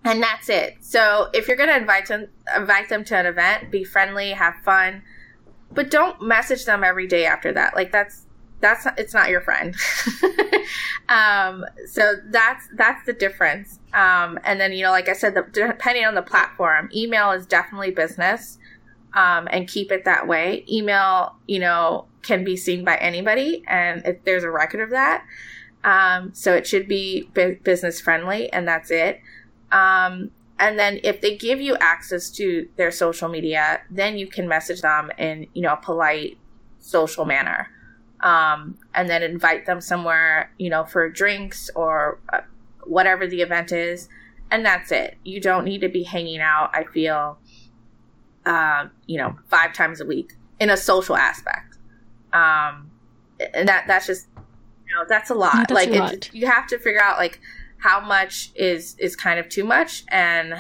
and 0.04 0.22
that's 0.22 0.50
it. 0.50 0.78
So 0.82 1.30
if 1.34 1.48
you're 1.48 1.58
going 1.58 1.70
to 1.70 1.78
invite 1.78 2.08
them, 2.08 2.28
invite 2.56 2.90
them 2.90 3.04
to 3.06 3.16
an 3.18 3.26
event, 3.26 3.72
be 3.72 3.84
friendly, 3.84 4.32
have 4.32 4.56
fun 4.64 5.02
but 5.72 5.92
don't 5.92 6.22
message 6.22 6.66
them 6.66 6.84
every 6.84 7.08
day 7.08 7.26
after 7.26 7.52
that. 7.54 7.76
Like 7.76 7.92
that's 7.92 8.26
that's 8.60 8.88
it's 8.98 9.14
not 9.14 9.30
your 9.30 9.42
friend. 9.42 9.76
um, 11.10 11.66
so 11.88 12.16
that's 12.30 12.68
that's 12.76 13.06
the 13.06 13.14
difference. 13.14 13.80
Um, 13.94 14.40
and 14.44 14.60
then 14.60 14.74
you 14.74 14.84
know, 14.84 14.92
like 14.92 15.10
I 15.10 15.14
said, 15.14 15.36
the, 15.36 15.46
depending 15.52 16.06
on 16.06 16.16
the 16.16 16.22
platform, 16.22 16.90
email 16.96 17.32
is 17.32 17.46
definitely 17.46 17.92
business, 17.92 18.58
um, 19.14 19.48
and 19.52 19.68
keep 19.68 19.92
it 19.92 20.06
that 20.06 20.28
way. 20.28 20.66
Email, 20.70 21.36
you 21.48 21.60
know, 21.60 22.06
can 22.24 22.44
be 22.44 22.58
seen 22.58 22.84
by 22.84 22.96
anybody, 22.98 23.64
and 23.68 24.02
if 24.06 24.24
there's 24.24 24.44
a 24.44 24.52
record 24.52 24.82
of 24.82 24.90
that. 24.92 25.26
Um, 25.84 26.34
so 26.34 26.54
it 26.54 26.68
should 26.68 26.88
be 26.88 27.30
business 27.64 28.02
friendly, 28.02 28.52
and 28.52 28.68
that's 28.68 28.92
it. 28.92 29.22
Um, 29.72 30.32
and 30.60 30.78
then 30.78 31.00
if 31.04 31.22
they 31.22 31.38
give 31.38 31.62
you 31.62 31.78
access 31.80 32.30
to 32.32 32.68
their 32.78 32.92
social 32.92 33.30
media, 33.30 33.82
then 33.92 34.18
you 34.18 34.28
can 34.28 34.48
message 34.48 34.82
them 34.82 35.12
in, 35.18 35.48
you 35.54 35.62
know, 35.62 35.74
a 35.74 35.78
polite 35.78 36.38
social 36.80 37.26
manner. 37.26 37.70
Um, 38.22 38.80
and 38.96 39.08
then 39.08 39.22
invite 39.22 39.68
them 39.68 39.80
somewhere, 39.80 40.52
you 40.58 40.72
know, 40.72 40.84
for 40.84 41.08
drinks 41.08 41.70
or 41.76 42.20
uh, 42.34 42.42
whatever 42.84 43.28
the 43.28 43.42
event 43.42 43.72
is. 43.72 44.10
And 44.50 44.66
that's 44.66 44.92
it. 44.92 45.18
You 45.24 45.40
don't 45.40 45.66
need 45.66 45.82
to 45.82 45.90
be 45.90 46.02
hanging 46.04 46.40
out, 46.40 46.72
I 46.74 46.86
feel, 46.86 47.38
uh, 48.46 48.88
you 49.06 49.20
know, 49.20 49.38
five 49.50 49.74
times 49.74 50.02
a 50.02 50.06
week 50.06 50.34
in 50.60 50.72
a 50.72 50.78
social 50.78 51.16
aspect. 51.16 51.78
Um, 52.34 52.90
and 53.54 53.70
that, 53.70 53.86
that's 53.86 54.08
just, 54.08 54.28
you 54.88 54.96
know, 54.96 55.06
that's 55.08 55.30
a 55.30 55.36
lot. 55.36 55.70
like, 55.72 55.90
a 55.90 56.00
lot. 56.00 56.34
you 56.34 56.48
have 56.48 56.68
to 56.68 56.80
figure 56.80 57.02
out, 57.02 57.18
like, 57.18 57.40
how 57.80 58.00
much 58.00 58.52
is 58.56 58.96
is 58.98 59.16
kind 59.16 59.40
of 59.40 59.50
too 59.50 59.64
much 59.64 60.04
and 60.10 60.56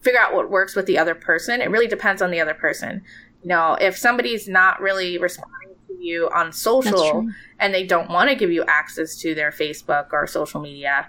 figure 0.00 0.20
out 0.20 0.34
what 0.34 0.50
works 0.50 0.76
with 0.76 0.86
the 0.86 0.98
other 0.98 1.14
person. 1.14 1.60
It 1.60 1.70
really 1.70 1.86
depends 1.86 2.22
on 2.22 2.30
the 2.30 2.40
other 2.40 2.54
person. 2.54 3.02
You 3.42 3.48
know, 3.48 3.76
if 3.80 3.96
somebody's 3.96 4.48
not 4.48 4.80
really 4.80 5.18
responding 5.18 5.76
to 5.86 5.94
you 6.04 6.28
on 6.34 6.52
social 6.52 7.28
and 7.58 7.74
they 7.74 7.84
don't 7.84 8.10
want 8.10 8.30
to 8.30 8.36
give 8.36 8.50
you 8.50 8.64
access 8.66 9.16
to 9.18 9.34
their 9.34 9.50
Facebook 9.50 10.08
or 10.12 10.26
social 10.26 10.60
media, 10.60 11.08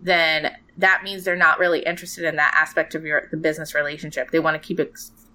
then 0.00 0.54
that 0.76 1.02
means 1.04 1.24
they're 1.24 1.36
not 1.36 1.58
really 1.58 1.80
interested 1.80 2.24
in 2.24 2.36
that 2.36 2.54
aspect 2.56 2.94
of 2.94 3.04
your 3.04 3.28
the 3.30 3.36
business 3.36 3.74
relationship. 3.74 4.30
They 4.30 4.40
want 4.40 4.60
to 4.60 4.66
keep 4.66 4.80
it 4.80 4.92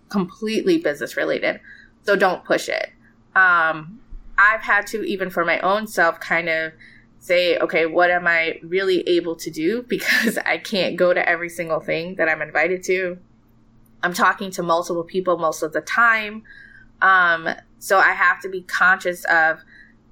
completely 0.09 0.77
business 0.77 1.17
related. 1.17 1.59
So 2.03 2.15
don't 2.15 2.43
push 2.43 2.69
it. 2.69 2.91
Um, 3.35 3.99
I've 4.37 4.61
had 4.61 4.87
to 4.87 5.03
even 5.03 5.29
for 5.29 5.45
my 5.45 5.59
own 5.59 5.87
self 5.87 6.19
kind 6.19 6.49
of 6.49 6.73
say, 7.19 7.57
okay, 7.57 7.85
what 7.85 8.11
am 8.11 8.27
I 8.27 8.59
really 8.63 9.01
able 9.07 9.35
to 9.37 9.49
do? 9.49 9.83
Because 9.87 10.37
I 10.37 10.57
can't 10.57 10.95
go 10.95 11.13
to 11.13 11.27
every 11.27 11.49
single 11.49 11.79
thing 11.79 12.15
that 12.15 12.29
I'm 12.29 12.41
invited 12.41 12.83
to. 12.83 13.17
I'm 14.03 14.13
talking 14.13 14.51
to 14.51 14.63
multiple 14.63 15.03
people 15.03 15.37
most 15.37 15.63
of 15.63 15.73
the 15.73 15.81
time. 15.81 16.43
Um, 17.01 17.49
so 17.79 17.97
I 17.97 18.11
have 18.11 18.39
to 18.41 18.49
be 18.49 18.61
conscious 18.61 19.25
of, 19.25 19.59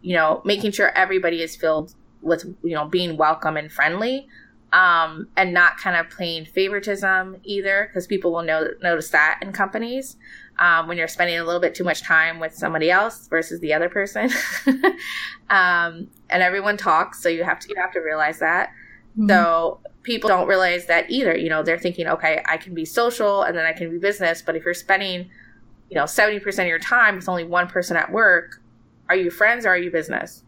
you 0.02 0.16
know, 0.16 0.42
making 0.44 0.72
sure 0.72 0.90
everybody 0.96 1.42
is 1.42 1.56
filled 1.56 1.94
with, 2.22 2.46
you 2.64 2.74
know, 2.74 2.86
being 2.86 3.18
welcome 3.18 3.58
and 3.58 3.72
friendly. 3.72 4.28
Um, 4.74 5.28
and 5.38 5.54
not 5.54 5.78
kind 5.78 5.96
of 5.96 6.10
playing 6.10 6.46
favoritism 6.46 7.38
either, 7.44 7.88
because 7.88 8.08
people 8.08 8.34
will 8.34 8.42
know, 8.42 8.70
notice 8.82 9.10
that 9.12 9.38
in 9.40 9.52
companies 9.54 10.18
um, 10.60 10.88
when 10.88 10.98
you're 10.98 11.08
spending 11.08 11.38
a 11.38 11.44
little 11.44 11.62
bit 11.62 11.74
too 11.74 11.84
much 11.84 12.02
time 12.04 12.40
with 12.40 12.54
somebody 12.54 12.92
else 12.92 13.28
versus 13.28 13.60
the 13.60 13.74
other 13.74 13.90
person. 13.90 14.30
um, 15.50 16.08
and 16.30 16.44
everyone 16.44 16.78
talks, 16.78 17.22
so 17.22 17.30
you 17.30 17.44
have 17.44 17.60
to 17.60 17.70
you 17.70 17.76
have 17.78 17.92
to 17.94 18.00
realize 18.00 18.40
that. 18.40 18.70
Mm-hmm. 19.18 19.30
So 19.30 19.80
people 20.04 20.28
don't 20.28 20.48
realize 20.48 20.86
that 20.88 21.10
either. 21.10 21.36
You 21.36 21.50
know, 21.50 21.64
they're 21.64 21.80
thinking, 21.80 22.08
okay, 22.08 22.44
I 22.48 22.58
can 22.58 22.74
be 22.74 22.86
social 22.86 23.44
and 23.44 23.58
then 23.58 23.66
I 23.66 23.74
can 23.74 23.90
be 23.90 23.98
business, 23.98 24.42
but 24.42 24.56
if 24.56 24.64
you're 24.64 24.74
spending, 24.74 25.30
you 25.90 25.96
know, 25.96 26.06
seventy 26.06 26.40
percent 26.40 26.68
of 26.68 26.70
your 26.70 26.80
time 26.80 27.16
with 27.16 27.28
only 27.28 27.44
one 27.44 27.68
person 27.68 27.98
at 27.98 28.12
work, 28.12 28.62
are 29.10 29.16
you 29.16 29.32
friends 29.32 29.66
or 29.66 29.70
are 29.70 29.78
you 29.78 29.92
business? 29.92 30.44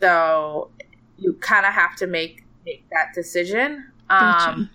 So 0.00 0.70
you 1.18 1.34
kind 1.34 1.66
of 1.66 1.72
have 1.72 1.96
to 1.96 2.06
make 2.06 2.44
make 2.64 2.84
that 2.90 3.12
decision. 3.14 3.90
Um, 4.10 4.70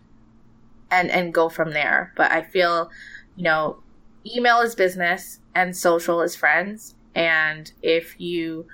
and 0.93 1.09
and 1.09 1.33
go 1.33 1.49
from 1.49 1.71
there. 1.71 2.13
But 2.15 2.31
I 2.31 2.43
feel, 2.43 2.89
you 3.35 3.43
know, 3.43 3.81
email 4.25 4.61
is 4.61 4.75
business 4.75 5.39
and 5.55 5.75
social 5.75 6.21
is 6.21 6.35
friends. 6.35 6.95
And 7.15 7.71
if 7.81 8.19
you 8.19 8.67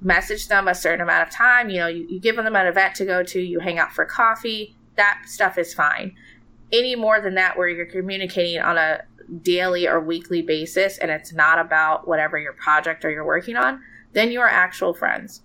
message 0.00 0.48
them 0.48 0.68
a 0.68 0.74
certain 0.74 1.00
amount 1.00 1.26
of 1.26 1.34
time, 1.34 1.70
you 1.70 1.78
know, 1.78 1.88
you, 1.88 2.06
you 2.08 2.20
give 2.20 2.36
them 2.36 2.54
an 2.54 2.66
event 2.66 2.94
to 2.96 3.04
go 3.04 3.22
to, 3.22 3.40
you 3.40 3.60
hang 3.60 3.78
out 3.78 3.92
for 3.92 4.04
coffee, 4.04 4.76
that 4.96 5.22
stuff 5.26 5.58
is 5.58 5.74
fine. 5.74 6.14
Any 6.72 6.96
more 6.96 7.20
than 7.20 7.34
that, 7.34 7.56
where 7.56 7.68
you're 7.68 7.86
communicating 7.86 8.60
on 8.60 8.76
a 8.76 9.02
daily 9.42 9.88
or 9.88 10.00
weekly 10.00 10.42
basis 10.42 10.98
and 10.98 11.10
it's 11.10 11.32
not 11.32 11.58
about 11.58 12.06
whatever 12.06 12.38
your 12.38 12.52
project 12.52 13.04
or 13.04 13.10
you're 13.10 13.26
working 13.26 13.56
on, 13.56 13.80
then 14.12 14.30
you 14.30 14.40
are 14.40 14.48
actual 14.48 14.94
friends. 14.94 15.42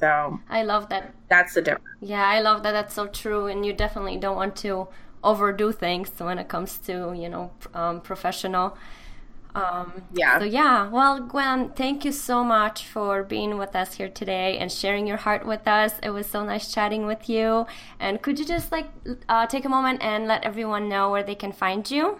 So 0.00 0.40
I 0.48 0.62
love 0.62 0.88
that. 0.88 1.14
That's 1.28 1.54
the 1.54 1.62
difference. 1.62 1.84
Yeah, 2.00 2.26
I 2.26 2.40
love 2.40 2.62
that. 2.62 2.72
That's 2.72 2.94
so 2.94 3.06
true. 3.06 3.46
And 3.46 3.64
you 3.64 3.72
definitely 3.72 4.16
don't 4.16 4.36
want 4.36 4.56
to 4.56 4.88
overdo 5.22 5.70
things 5.72 6.10
when 6.18 6.38
it 6.38 6.48
comes 6.48 6.78
to 6.78 7.12
you 7.14 7.28
know 7.28 7.52
um, 7.74 8.00
professional 8.00 8.76
Um, 9.54 10.04
yeah. 10.12 10.38
So 10.38 10.44
yeah. 10.44 10.88
Well, 10.88 11.20
Gwen, 11.20 11.70
thank 11.74 12.04
you 12.04 12.12
so 12.12 12.44
much 12.44 12.86
for 12.86 13.22
being 13.24 13.58
with 13.58 13.76
us 13.76 13.94
here 13.94 14.08
today 14.08 14.58
and 14.58 14.70
sharing 14.72 15.06
your 15.06 15.18
heart 15.18 15.46
with 15.46 15.66
us. 15.68 15.98
It 16.02 16.10
was 16.10 16.28
so 16.28 16.44
nice 16.44 16.72
chatting 16.72 17.06
with 17.06 17.28
you. 17.28 17.66
And 18.00 18.22
could 18.22 18.38
you 18.38 18.44
just 18.46 18.72
like 18.72 18.88
uh, 19.28 19.46
take 19.46 19.64
a 19.64 19.68
moment 19.68 20.02
and 20.02 20.26
let 20.26 20.44
everyone 20.44 20.88
know 20.88 21.10
where 21.10 21.22
they 21.24 21.34
can 21.34 21.52
find 21.52 21.90
you? 21.90 22.18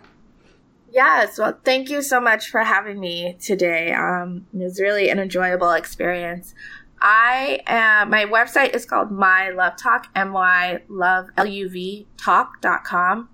Yes. 0.93 1.39
Well, 1.39 1.59
thank 1.65 1.89
you 1.89 2.03
so 2.03 2.21
much 2.21 2.49
for 2.51 2.65
having 2.65 2.99
me 2.99 3.37
today. 3.41 3.93
Um, 3.93 4.47
it 4.53 4.59
was 4.59 4.81
really 4.81 5.09
an 5.09 5.21
enjoyable 5.21 5.71
experience. 5.73 6.53
I 7.01 7.61
am, 7.67 8.11
my 8.11 8.27
website 8.27 8.75
is 8.75 8.85
called 8.85 9.11
My 9.11 9.51
Love 9.51 9.77
Talk, 9.77 10.09
M 10.15 10.33
Y 10.33 10.83
Love 10.89 11.29
L 11.37 11.47
U 11.47 11.69
V 11.69 12.07
Talk.com. 12.17 13.29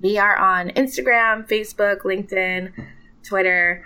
We 0.00 0.18
are 0.18 0.36
on 0.36 0.70
Instagram, 0.70 1.48
Facebook, 1.48 2.00
LinkedIn, 2.00 2.72
Twitter. 3.22 3.84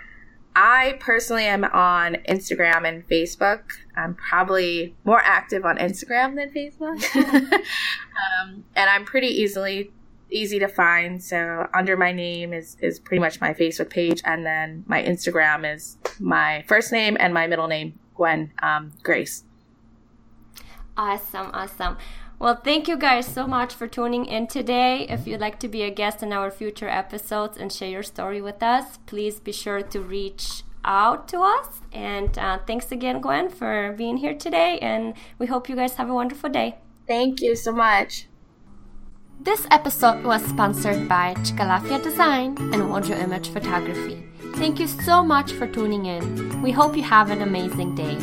I 0.55 0.97
personally 1.01 1.43
am 1.43 1.65
on 1.65 2.15
Instagram 2.29 2.87
and 2.87 3.07
Facebook. 3.07 3.63
I'm 3.97 4.15
probably 4.15 4.95
more 5.03 5.21
active 5.21 5.65
on 5.65 5.77
Instagram 5.77 6.35
than 6.35 6.51
Facebook. 6.51 7.03
um, 7.53 8.63
and 8.75 8.89
I'm 8.89 9.03
pretty 9.03 9.27
easily 9.27 9.91
easy 10.29 10.57
to 10.59 10.67
find. 10.67 11.21
So 11.21 11.67
under 11.73 11.97
my 11.97 12.11
name 12.11 12.53
is 12.53 12.77
is 12.81 12.99
pretty 12.99 13.19
much 13.19 13.41
my 13.41 13.53
Facebook 13.53 13.89
page, 13.89 14.21
and 14.25 14.45
then 14.45 14.83
my 14.87 15.03
Instagram 15.03 15.71
is 15.75 15.97
my 16.19 16.63
first 16.67 16.91
name 16.91 17.17
and 17.19 17.33
my 17.33 17.47
middle 17.47 17.67
name, 17.67 17.99
Gwen 18.15 18.51
um, 18.61 18.93
Grace. 19.03 19.43
Awesome, 20.97 21.51
awesome. 21.53 21.97
Well, 22.37 22.59
thank 22.61 22.87
you 22.87 22.97
guys 22.97 23.25
so 23.25 23.47
much 23.47 23.73
for 23.73 23.87
tuning 23.87 24.25
in 24.25 24.47
today. 24.47 25.05
If 25.07 25.25
you'd 25.25 25.39
like 25.39 25.59
to 25.61 25.67
be 25.67 25.83
a 25.83 25.89
guest 25.89 26.21
in 26.21 26.33
our 26.33 26.51
future 26.51 26.89
episodes 26.89 27.57
and 27.57 27.71
share 27.71 27.89
your 27.89 28.03
story 28.03 28.41
with 28.41 28.61
us, 28.61 28.99
please 29.05 29.39
be 29.39 29.53
sure 29.53 29.81
to 29.81 30.01
reach 30.01 30.63
out 30.83 31.27
to 31.29 31.39
us. 31.39 31.81
And 31.93 32.37
uh, 32.37 32.59
thanks 32.67 32.91
again, 32.91 33.21
Gwen, 33.21 33.49
for 33.49 33.93
being 33.97 34.17
here 34.17 34.33
today. 34.33 34.79
And 34.79 35.13
we 35.39 35.47
hope 35.47 35.69
you 35.69 35.75
guys 35.75 35.95
have 35.95 36.09
a 36.09 36.13
wonderful 36.13 36.49
day. 36.49 36.77
Thank 37.07 37.41
you 37.41 37.55
so 37.55 37.71
much. 37.71 38.27
This 39.39 39.67
episode 39.71 40.23
was 40.23 40.43
sponsored 40.45 41.07
by 41.07 41.35
Chicalafia 41.35 42.01
Design 42.01 42.57
and 42.73 42.83
Wonjo 42.89 43.21
Image 43.21 43.49
Photography. 43.49 44.23
Thank 44.55 44.79
you 44.79 44.87
so 44.87 45.23
much 45.23 45.51
for 45.51 45.67
tuning 45.67 46.05
in. 46.05 46.61
We 46.61 46.71
hope 46.71 46.95
you 46.95 47.03
have 47.03 47.29
an 47.29 47.41
amazing 47.41 47.93
day. 47.93 48.17